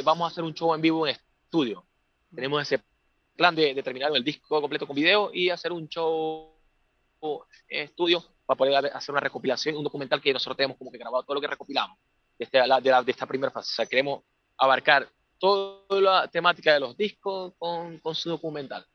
vamos 0.04 0.28
a 0.28 0.32
hacer 0.32 0.42
un 0.42 0.54
show 0.54 0.74
en 0.74 0.80
vivo 0.80 1.06
en 1.06 1.14
estudio. 1.14 1.86
Tenemos 2.34 2.62
ese 2.62 2.82
plan 3.36 3.54
de, 3.54 3.72
de 3.72 3.82
terminar 3.84 4.10
el 4.16 4.24
disco 4.24 4.60
completo 4.60 4.84
con 4.84 4.96
video 4.96 5.30
y 5.32 5.48
hacer 5.50 5.70
un 5.70 5.88
show 5.88 6.56
en 7.68 7.84
estudio 7.84 8.24
para 8.48 8.56
poder 8.56 8.86
hacer 8.94 9.12
una 9.12 9.20
recopilación, 9.20 9.76
un 9.76 9.84
documental 9.84 10.22
que 10.22 10.32
nosotros 10.32 10.56
tenemos 10.56 10.78
como 10.78 10.90
que 10.90 10.96
grabado 10.96 11.22
todo 11.22 11.34
lo 11.34 11.40
que 11.42 11.48
recopilamos 11.48 11.98
de, 12.38 12.46
este, 12.46 12.58
de, 12.58 13.02
de 13.04 13.10
esta 13.10 13.26
primera 13.26 13.52
fase. 13.52 13.68
O 13.70 13.74
sea, 13.74 13.84
queremos 13.84 14.22
abarcar 14.56 15.06
toda 15.38 16.00
la 16.00 16.28
temática 16.28 16.72
de 16.72 16.80
los 16.80 16.96
discos 16.96 17.52
con, 17.58 17.98
con, 17.98 18.14
su 18.14 18.30
documental. 18.30 18.86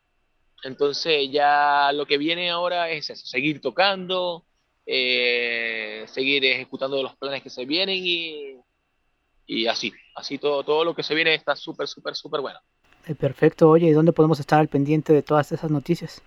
Entonces 0.64 1.30
ya 1.32 1.92
lo 1.94 2.08
que 2.08 2.18
viene 2.18 2.50
ahora 2.50 2.90
es 2.90 3.12
eso, 3.12 3.28
seguir 3.28 3.62
tocando, 3.62 4.44
eh, 4.88 6.04
seguir 6.08 6.44
ejecutando 6.46 7.04
los 7.04 7.16
planes 7.16 7.44
que 7.44 7.52
se 7.52 7.66
vienen 7.66 8.00
y, 8.04 8.58
y 9.46 9.68
así, 9.68 9.94
así 10.16 10.40
todo, 10.40 10.64
todo 10.64 10.84
lo 10.84 10.96
que 10.96 11.04
se 11.04 11.14
viene 11.14 11.36
está 11.36 11.56
súper, 11.56 11.88
súper, 11.88 12.16
súper 12.16 12.42
bueno. 12.42 12.60
Eh, 13.06 13.14
perfecto, 13.14 13.70
oye, 13.70 13.86
¿y 13.86 13.92
dónde 13.92 14.14
podemos 14.14 14.40
estar 14.40 14.60
al 14.60 14.68
pendiente 14.68 15.14
de 15.14 15.22
todas 15.22 15.52
esas 15.52 15.70
noticias? 15.70 16.24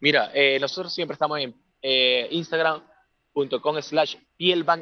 Mira, 0.00 0.32
eh, 0.34 0.58
nosotros 0.58 0.92
siempre 0.92 1.12
estamos 1.12 1.38
en 1.38 1.54
eh, 1.82 2.28
instagram.com 2.30 3.80
slash 3.80 4.16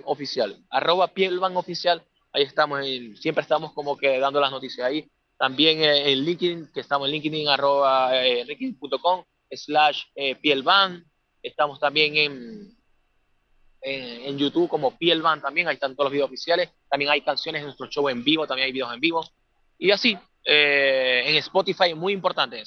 oficial, 0.04 0.64
arroba 0.70 1.12
oficial, 1.54 2.02
ahí 2.32 2.42
estamos, 2.42 2.84
siempre 3.20 3.42
estamos 3.42 3.72
como 3.72 3.96
que 3.96 4.18
dando 4.18 4.40
las 4.40 4.50
noticias 4.50 4.86
ahí. 4.86 5.10
También 5.38 5.80
eh, 5.80 6.12
en 6.12 6.24
LinkedIn, 6.24 6.70
que 6.72 6.80
estamos 6.80 7.08
en 7.08 7.12
LinkedIn, 7.12 7.48
arroba 7.48 8.16
eh, 8.24 8.44
linkedin.com 8.44 9.24
slash 9.50 10.02
pielban, 10.40 11.04
estamos 11.42 11.78
también 11.78 12.16
en, 12.16 12.76
en, 13.80 14.38
YouTube 14.38 14.68
como 14.68 14.96
pielban 14.96 15.40
también, 15.40 15.68
ahí 15.68 15.74
están 15.74 15.94
todos 15.94 16.06
los 16.06 16.12
videos 16.12 16.28
oficiales, 16.28 16.70
también 16.90 17.10
hay 17.10 17.20
canciones 17.20 17.60
en 17.60 17.66
nuestro 17.66 17.86
show 17.86 18.08
en 18.08 18.24
vivo, 18.24 18.46
también 18.46 18.66
hay 18.66 18.72
videos 18.72 18.92
en 18.92 19.00
vivo, 19.00 19.24
y 19.78 19.92
así, 19.92 20.18
en 20.44 21.36
Spotify, 21.36 21.94
muy 21.94 22.12
importante, 22.12 22.60
o 22.60 22.66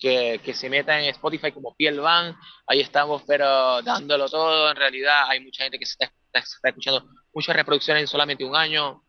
que, 0.00 0.40
que, 0.42 0.54
se 0.54 0.70
meta 0.70 0.98
en 0.98 1.10
Spotify 1.10 1.52
como 1.52 1.74
Piel 1.76 2.00
Van. 2.00 2.34
Ahí 2.66 2.80
estamos, 2.80 3.22
pero 3.26 3.82
dándolo 3.82 4.28
todo. 4.28 4.70
En 4.70 4.76
realidad 4.76 5.24
hay 5.28 5.40
mucha 5.40 5.62
gente 5.62 5.78
que 5.78 5.86
se 5.86 5.92
está, 5.92 6.12
está, 6.32 6.68
escuchando 6.68 7.06
muchas 7.32 7.54
reproducciones 7.54 8.02
en 8.02 8.06
solamente 8.08 8.44
un 8.44 8.56
año. 8.56 9.02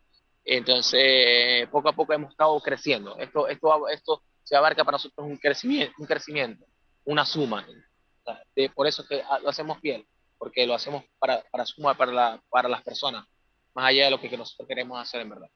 Entonces, 0.44 1.68
poco 1.70 1.90
a 1.90 1.94
poco 1.94 2.14
hemos 2.14 2.32
estado 2.32 2.60
creciendo. 2.60 3.18
Esto, 3.18 3.48
esto, 3.48 3.88
esto 3.88 4.24
se 4.44 4.56
abarca 4.56 4.84
para 4.84 4.96
nosotros 4.96 5.26
un 5.26 5.38
crecimiento, 5.38 5.94
un 5.98 6.06
crecimiento 6.06 6.66
una 7.06 7.26
suma. 7.26 7.66
De, 8.56 8.70
por 8.70 8.88
eso 8.88 9.06
que 9.06 9.24
lo 9.42 9.50
hacemos 9.50 9.80
piel, 9.80 10.06
porque 10.38 10.66
lo 10.66 10.74
hacemos 10.74 11.04
para, 11.20 11.44
para 11.52 11.66
suma 11.66 11.96
para, 11.96 12.12
la, 12.12 12.44
para 12.50 12.70
las 12.70 12.84
personas, 12.84 13.26
más 13.74 13.86
allá 13.86 14.06
de 14.06 14.12
lo 14.12 14.20
que, 14.20 14.30
que 14.30 14.38
nosotros 14.38 14.68
queremos 14.68 15.00
hacer 15.00 15.22
en 15.22 15.30
verdad. 15.30 15.50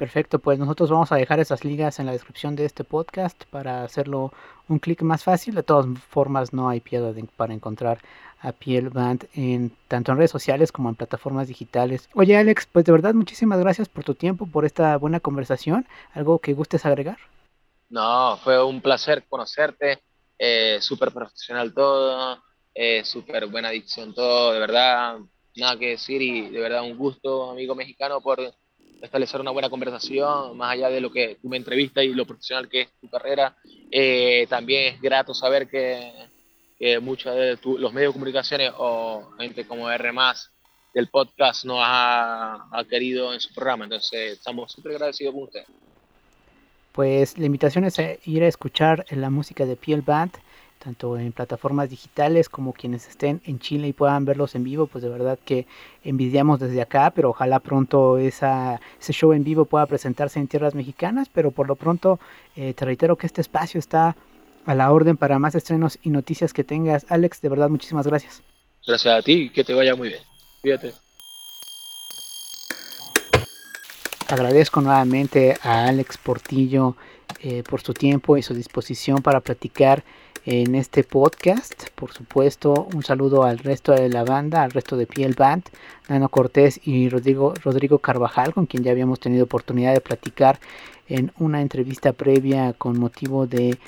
Perfecto, 0.00 0.38
pues 0.38 0.58
nosotros 0.58 0.88
vamos 0.88 1.12
a 1.12 1.16
dejar 1.16 1.40
esas 1.40 1.62
ligas 1.62 1.98
en 1.98 2.06
la 2.06 2.12
descripción 2.12 2.56
de 2.56 2.64
este 2.64 2.84
podcast 2.84 3.44
para 3.50 3.84
hacerlo 3.84 4.32
un 4.66 4.78
clic 4.78 5.02
más 5.02 5.24
fácil. 5.24 5.54
De 5.54 5.62
todas 5.62 5.84
formas, 6.08 6.54
no 6.54 6.70
hay 6.70 6.80
piedad 6.80 7.14
para 7.36 7.52
encontrar 7.52 7.98
a 8.40 8.52
Piel 8.52 8.88
Band 8.88 9.28
en 9.34 9.76
tanto 9.88 10.12
en 10.12 10.16
redes 10.16 10.30
sociales 10.30 10.72
como 10.72 10.88
en 10.88 10.94
plataformas 10.94 11.48
digitales. 11.48 12.08
Oye, 12.14 12.34
Alex, 12.34 12.66
pues 12.72 12.86
de 12.86 12.92
verdad 12.92 13.12
muchísimas 13.12 13.60
gracias 13.60 13.90
por 13.90 14.02
tu 14.02 14.14
tiempo, 14.14 14.46
por 14.46 14.64
esta 14.64 14.96
buena 14.96 15.20
conversación. 15.20 15.86
¿Algo 16.14 16.38
que 16.38 16.54
gustes 16.54 16.86
agregar? 16.86 17.18
No, 17.90 18.38
fue 18.38 18.64
un 18.64 18.80
placer 18.80 19.26
conocerte. 19.28 19.98
Eh, 20.38 20.78
súper 20.80 21.12
profesional 21.12 21.74
todo, 21.74 22.42
eh, 22.74 23.04
súper 23.04 23.48
buena 23.48 23.68
dicción 23.68 24.14
todo, 24.14 24.54
de 24.54 24.60
verdad, 24.60 25.18
nada 25.56 25.78
que 25.78 25.88
decir 25.90 26.22
y 26.22 26.48
de 26.48 26.58
verdad 26.58 26.84
un 26.84 26.96
gusto, 26.96 27.50
amigo 27.50 27.74
mexicano, 27.74 28.22
por 28.22 28.40
establecer 29.02 29.40
una 29.40 29.50
buena 29.50 29.70
conversación, 29.70 30.56
más 30.56 30.72
allá 30.72 30.88
de 30.88 31.00
lo 31.00 31.10
que 31.10 31.36
tú 31.40 31.48
me 31.48 31.56
entrevistas 31.56 32.04
y 32.04 32.08
lo 32.08 32.26
profesional 32.26 32.68
que 32.68 32.82
es 32.82 32.88
tu 33.00 33.08
carrera. 33.08 33.56
Eh, 33.90 34.46
también 34.48 34.94
es 34.94 35.00
grato 35.00 35.34
saber 35.34 35.68
que, 35.68 36.12
que 36.78 36.98
muchos 37.00 37.34
de 37.34 37.58
los 37.78 37.92
medios 37.92 38.12
de 38.12 38.18
comunicaciones 38.18 38.72
o 38.76 39.30
gente 39.38 39.66
como 39.66 39.90
R 39.90 40.12
del 40.92 41.08
podcast 41.08 41.64
nos 41.64 41.78
ha, 41.80 42.66
ha, 42.72 42.84
querido 42.84 43.32
en 43.32 43.40
su 43.40 43.54
programa. 43.54 43.84
Entonces, 43.84 44.32
estamos 44.32 44.72
súper 44.72 44.92
agradecidos 44.92 45.34
con 45.34 45.44
usted. 45.44 45.64
Pues 46.92 47.38
la 47.38 47.46
invitación 47.46 47.84
es 47.84 47.96
ir 48.26 48.42
a 48.42 48.48
escuchar 48.48 49.06
la 49.10 49.30
música 49.30 49.64
de 49.64 49.76
Piel 49.76 50.02
Band 50.02 50.32
tanto 50.82 51.18
en 51.18 51.32
plataformas 51.32 51.90
digitales 51.90 52.48
como 52.48 52.72
quienes 52.72 53.06
estén 53.06 53.42
en 53.44 53.58
Chile 53.58 53.88
y 53.88 53.92
puedan 53.92 54.24
verlos 54.24 54.54
en 54.54 54.64
vivo, 54.64 54.86
pues 54.86 55.04
de 55.04 55.10
verdad 55.10 55.38
que 55.44 55.66
envidiamos 56.02 56.58
desde 56.58 56.80
acá, 56.80 57.12
pero 57.14 57.30
ojalá 57.30 57.60
pronto 57.60 58.18
esa, 58.18 58.80
ese 58.98 59.12
show 59.12 59.32
en 59.32 59.44
vivo 59.44 59.66
pueda 59.66 59.84
presentarse 59.86 60.40
en 60.40 60.48
tierras 60.48 60.74
mexicanas, 60.74 61.28
pero 61.32 61.50
por 61.50 61.68
lo 61.68 61.76
pronto 61.76 62.18
eh, 62.56 62.72
te 62.72 62.84
reitero 62.84 63.16
que 63.16 63.26
este 63.26 63.42
espacio 63.42 63.78
está 63.78 64.16
a 64.64 64.74
la 64.74 64.90
orden 64.90 65.16
para 65.16 65.38
más 65.38 65.54
estrenos 65.54 65.98
y 66.02 66.10
noticias 66.10 66.52
que 66.52 66.64
tengas. 66.64 67.04
Alex, 67.10 67.42
de 67.42 67.48
verdad 67.50 67.68
muchísimas 67.68 68.06
gracias. 68.06 68.42
Gracias 68.86 69.14
a 69.14 69.22
ti, 69.22 69.50
que 69.50 69.62
te 69.62 69.74
vaya 69.74 69.94
muy 69.94 70.08
bien. 70.08 70.20
Cuídate. 70.62 70.94
Agradezco 74.28 74.80
nuevamente 74.80 75.56
a 75.62 75.88
Alex 75.88 76.16
Portillo 76.16 76.96
eh, 77.42 77.62
por 77.68 77.82
su 77.82 77.92
tiempo 77.92 78.36
y 78.36 78.42
su 78.42 78.54
disposición 78.54 79.22
para 79.22 79.40
platicar 79.40 80.04
en 80.44 80.74
este 80.74 81.04
podcast. 81.04 81.88
Por 81.94 82.12
supuesto, 82.12 82.88
un 82.94 83.02
saludo 83.02 83.44
al 83.44 83.58
resto 83.58 83.92
de 83.92 84.08
la 84.08 84.24
banda, 84.24 84.62
al 84.62 84.70
resto 84.70 84.96
de 84.96 85.06
Piel 85.06 85.34
Band, 85.34 85.64
Nano 86.08 86.28
Cortés 86.28 86.80
y 86.84 87.08
Rodrigo, 87.08 87.54
Carvajal, 87.98 88.54
con 88.54 88.66
quien 88.66 88.82
ya 88.82 88.92
habíamos 88.92 89.20
tenido 89.20 89.44
oportunidad 89.44 89.92
de 89.92 90.00
platicar 90.00 90.58
en 91.08 91.32
una 91.38 91.60
entrevista 91.60 92.12
previa 92.12 92.72
con 92.72 92.98
motivo 92.98 93.46
de 93.46 93.78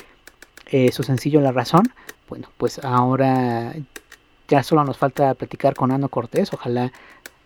eh, 0.70 0.92
su 0.92 1.02
sencillo 1.02 1.40
La 1.40 1.52
Razón. 1.52 1.92
Bueno, 2.28 2.48
pues 2.56 2.78
ahora 2.84 3.74
ya 4.48 4.62
solo 4.62 4.84
nos 4.84 4.98
falta 4.98 5.34
platicar 5.34 5.74
con 5.74 5.90
Nano 5.90 6.08
Cortés. 6.08 6.52
Ojalá 6.52 6.92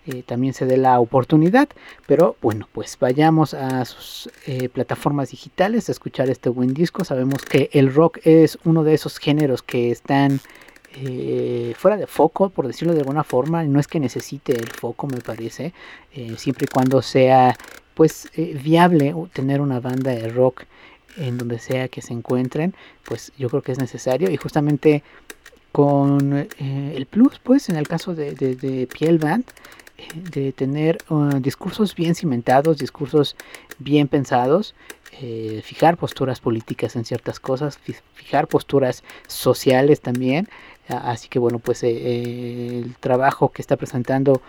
eh, 0.06 0.22
también 0.22 0.54
se 0.54 0.66
dé 0.66 0.76
la 0.76 1.00
oportunidad. 1.00 1.68
Pero 2.06 2.36
bueno, 2.40 2.68
pues 2.72 2.96
vayamos 3.00 3.54
a 3.54 3.84
sus 3.84 4.30
eh, 4.46 4.68
plataformas 4.68 5.30
digitales 5.30 5.88
a 5.88 5.92
escuchar 5.92 6.30
este 6.30 6.48
buen 6.48 6.74
disco. 6.74 7.04
Sabemos 7.04 7.42
que 7.42 7.70
el 7.72 7.92
rock 7.92 8.18
es 8.24 8.58
uno 8.64 8.84
de 8.84 8.94
esos 8.94 9.18
géneros 9.18 9.62
que 9.62 9.90
están 9.90 10.40
eh, 10.94 11.74
fuera 11.76 11.96
de 11.96 12.06
foco, 12.06 12.50
por 12.50 12.66
decirlo 12.66 12.94
de 12.94 13.00
alguna 13.00 13.24
forma. 13.24 13.64
No 13.64 13.80
es 13.80 13.88
que 13.88 13.98
necesite 13.98 14.52
el 14.52 14.68
foco, 14.68 15.08
me 15.08 15.20
parece. 15.20 15.72
siempre 16.36 16.66
y 16.66 16.72
cuando 16.72 17.02
sea 17.02 17.56
pues 17.94 18.30
viable 18.36 19.14
tener 19.32 19.60
una 19.60 19.80
banda 19.80 20.10
de 20.10 20.28
rock 20.28 20.64
en 21.16 21.38
donde 21.38 21.58
sea 21.58 21.88
que 21.88 22.02
se 22.02 22.12
encuentren, 22.12 22.74
pues 23.04 23.32
yo 23.38 23.48
creo 23.48 23.62
que 23.62 23.72
es 23.72 23.78
necesario. 23.78 24.30
Y 24.30 24.36
justamente 24.36 25.02
con 25.72 26.46
el 26.58 27.06
plus, 27.06 27.38
pues 27.42 27.68
en 27.70 27.76
el 27.76 27.88
caso 27.88 28.14
de, 28.14 28.32
de, 28.32 28.54
de 28.54 28.86
Piel 28.86 29.18
Band, 29.18 29.44
de 30.14 30.52
tener 30.52 30.98
uh, 31.08 31.40
discursos 31.40 31.94
bien 31.94 32.14
cimentados, 32.14 32.78
discursos 32.78 33.36
bien 33.78 34.08
pensados, 34.08 34.74
eh, 35.22 35.62
fijar 35.64 35.96
posturas 35.96 36.40
políticas 36.40 36.94
en 36.94 37.04
ciertas 37.04 37.40
cosas, 37.40 37.78
fijar 38.14 38.48
posturas 38.48 39.02
sociales 39.26 40.00
también. 40.00 40.48
Así 40.88 41.28
que 41.28 41.38
bueno, 41.38 41.58
pues 41.58 41.82
eh, 41.82 41.90
eh, 41.90 42.82
el 42.84 42.96
trabajo 42.96 43.50
que 43.50 43.62
está 43.62 43.76
presentando 43.76 44.42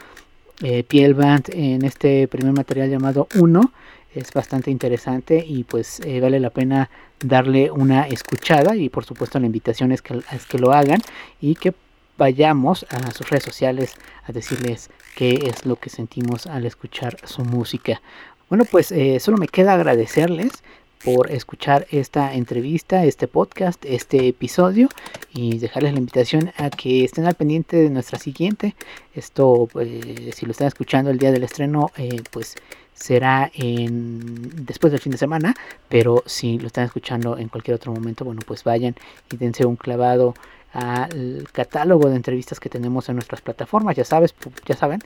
Piel 0.88 1.14
Band 1.14 1.52
en 1.54 1.86
este 1.86 2.28
primer 2.28 2.52
material 2.52 2.90
llamado 2.90 3.28
Uno 3.36 3.72
es 4.16 4.34
bastante 4.34 4.72
interesante 4.72 5.46
y 5.48 5.64
pues 5.64 6.02
vale 6.20 6.40
la 6.40 6.50
pena 6.50 6.90
darle 7.20 7.70
una 7.70 8.08
escuchada 8.08 8.76
y 8.76 8.90
por 8.90 9.06
supuesto 9.06 9.40
la 9.40 9.46
invitación 9.46 9.92
es 9.92 10.02
que, 10.02 10.20
es 10.32 10.46
que 10.48 10.58
lo 10.58 10.72
hagan 10.72 11.00
y 11.40 11.54
que 11.54 11.76
vayamos 12.18 12.86
a 12.90 13.12
sus 13.12 13.30
redes 13.30 13.44
sociales 13.44 13.94
a 14.26 14.32
decirles 14.32 14.90
qué 15.16 15.48
es 15.48 15.66
lo 15.66 15.76
que 15.78 15.90
sentimos 15.90 16.48
al 16.48 16.66
escuchar 16.66 17.18
su 17.26 17.44
música. 17.44 18.02
Bueno, 18.50 18.66
pues 18.66 18.92
eh, 18.92 19.20
solo 19.20 19.38
me 19.38 19.48
queda 19.48 19.74
agradecerles 19.74 20.64
por 21.04 21.32
escuchar 21.32 21.86
esta 21.92 22.34
entrevista, 22.34 23.06
este 23.06 23.28
podcast, 23.28 23.84
este 23.86 24.28
episodio 24.28 24.90
y 25.32 25.60
dejarles 25.60 25.94
la 25.94 26.00
invitación 26.00 26.52
a 26.58 26.70
que 26.70 27.04
estén 27.04 27.26
al 27.26 27.36
pendiente 27.36 27.78
de 27.78 27.90
nuestra 27.90 28.18
siguiente. 28.20 28.76
Esto, 29.14 29.68
pues, 29.72 29.90
si 30.36 30.46
lo 30.46 30.52
están 30.52 30.68
escuchando 30.68 31.12
el 31.12 31.20
día 31.20 31.32
del 31.32 31.44
estreno, 31.44 31.92
eh, 31.98 32.22
pues 32.32 32.56
será 32.94 33.52
en 33.54 34.66
después 34.66 34.92
del 34.92 35.00
fin 35.00 35.12
de 35.12 35.20
semana, 35.20 35.56
pero 35.88 36.24
si 36.26 36.58
lo 36.58 36.68
están 36.68 36.86
escuchando 36.86 37.38
en 37.38 37.48
cualquier 37.48 37.76
otro 37.76 37.94
momento, 37.94 38.26
bueno, 38.26 38.42
pues 38.46 38.64
vayan 38.64 38.96
y 39.32 39.38
dense 39.38 39.66
un 39.66 39.76
clavado 39.76 40.34
al 40.74 41.48
catálogo 41.52 42.10
de 42.10 42.16
entrevistas 42.16 42.60
que 42.60 42.70
tenemos 42.70 43.10
en 43.10 43.16
nuestras 43.16 43.42
plataformas. 43.42 43.96
Ya 43.96 44.06
sabes, 44.06 44.36
ya 44.66 44.76
saben, 44.76 45.02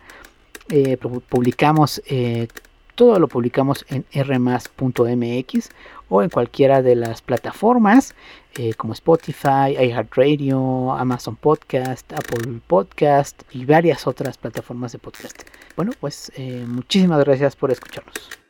eh, 0.69 0.97
publicamos 0.97 2.01
eh, 2.05 2.47
todo 2.95 3.19
lo 3.19 3.27
publicamos 3.27 3.85
en 3.89 4.05
rmas.mx 4.13 5.69
o 6.09 6.21
en 6.21 6.29
cualquiera 6.29 6.81
de 6.81 6.95
las 6.95 7.21
plataformas 7.21 8.13
eh, 8.55 8.73
como 8.73 8.93
Spotify, 8.93 9.75
iHeartRadio, 9.79 10.91
Amazon 10.91 11.35
Podcast, 11.35 12.11
Apple 12.13 12.59
Podcast 12.67 13.41
y 13.51 13.65
varias 13.65 14.05
otras 14.07 14.37
plataformas 14.37 14.91
de 14.91 14.99
podcast. 14.99 15.41
Bueno, 15.77 15.93
pues 15.99 16.31
muchísimas 16.67 17.23
gracias 17.23 17.55
por 17.55 17.71
escucharnos. 17.71 18.40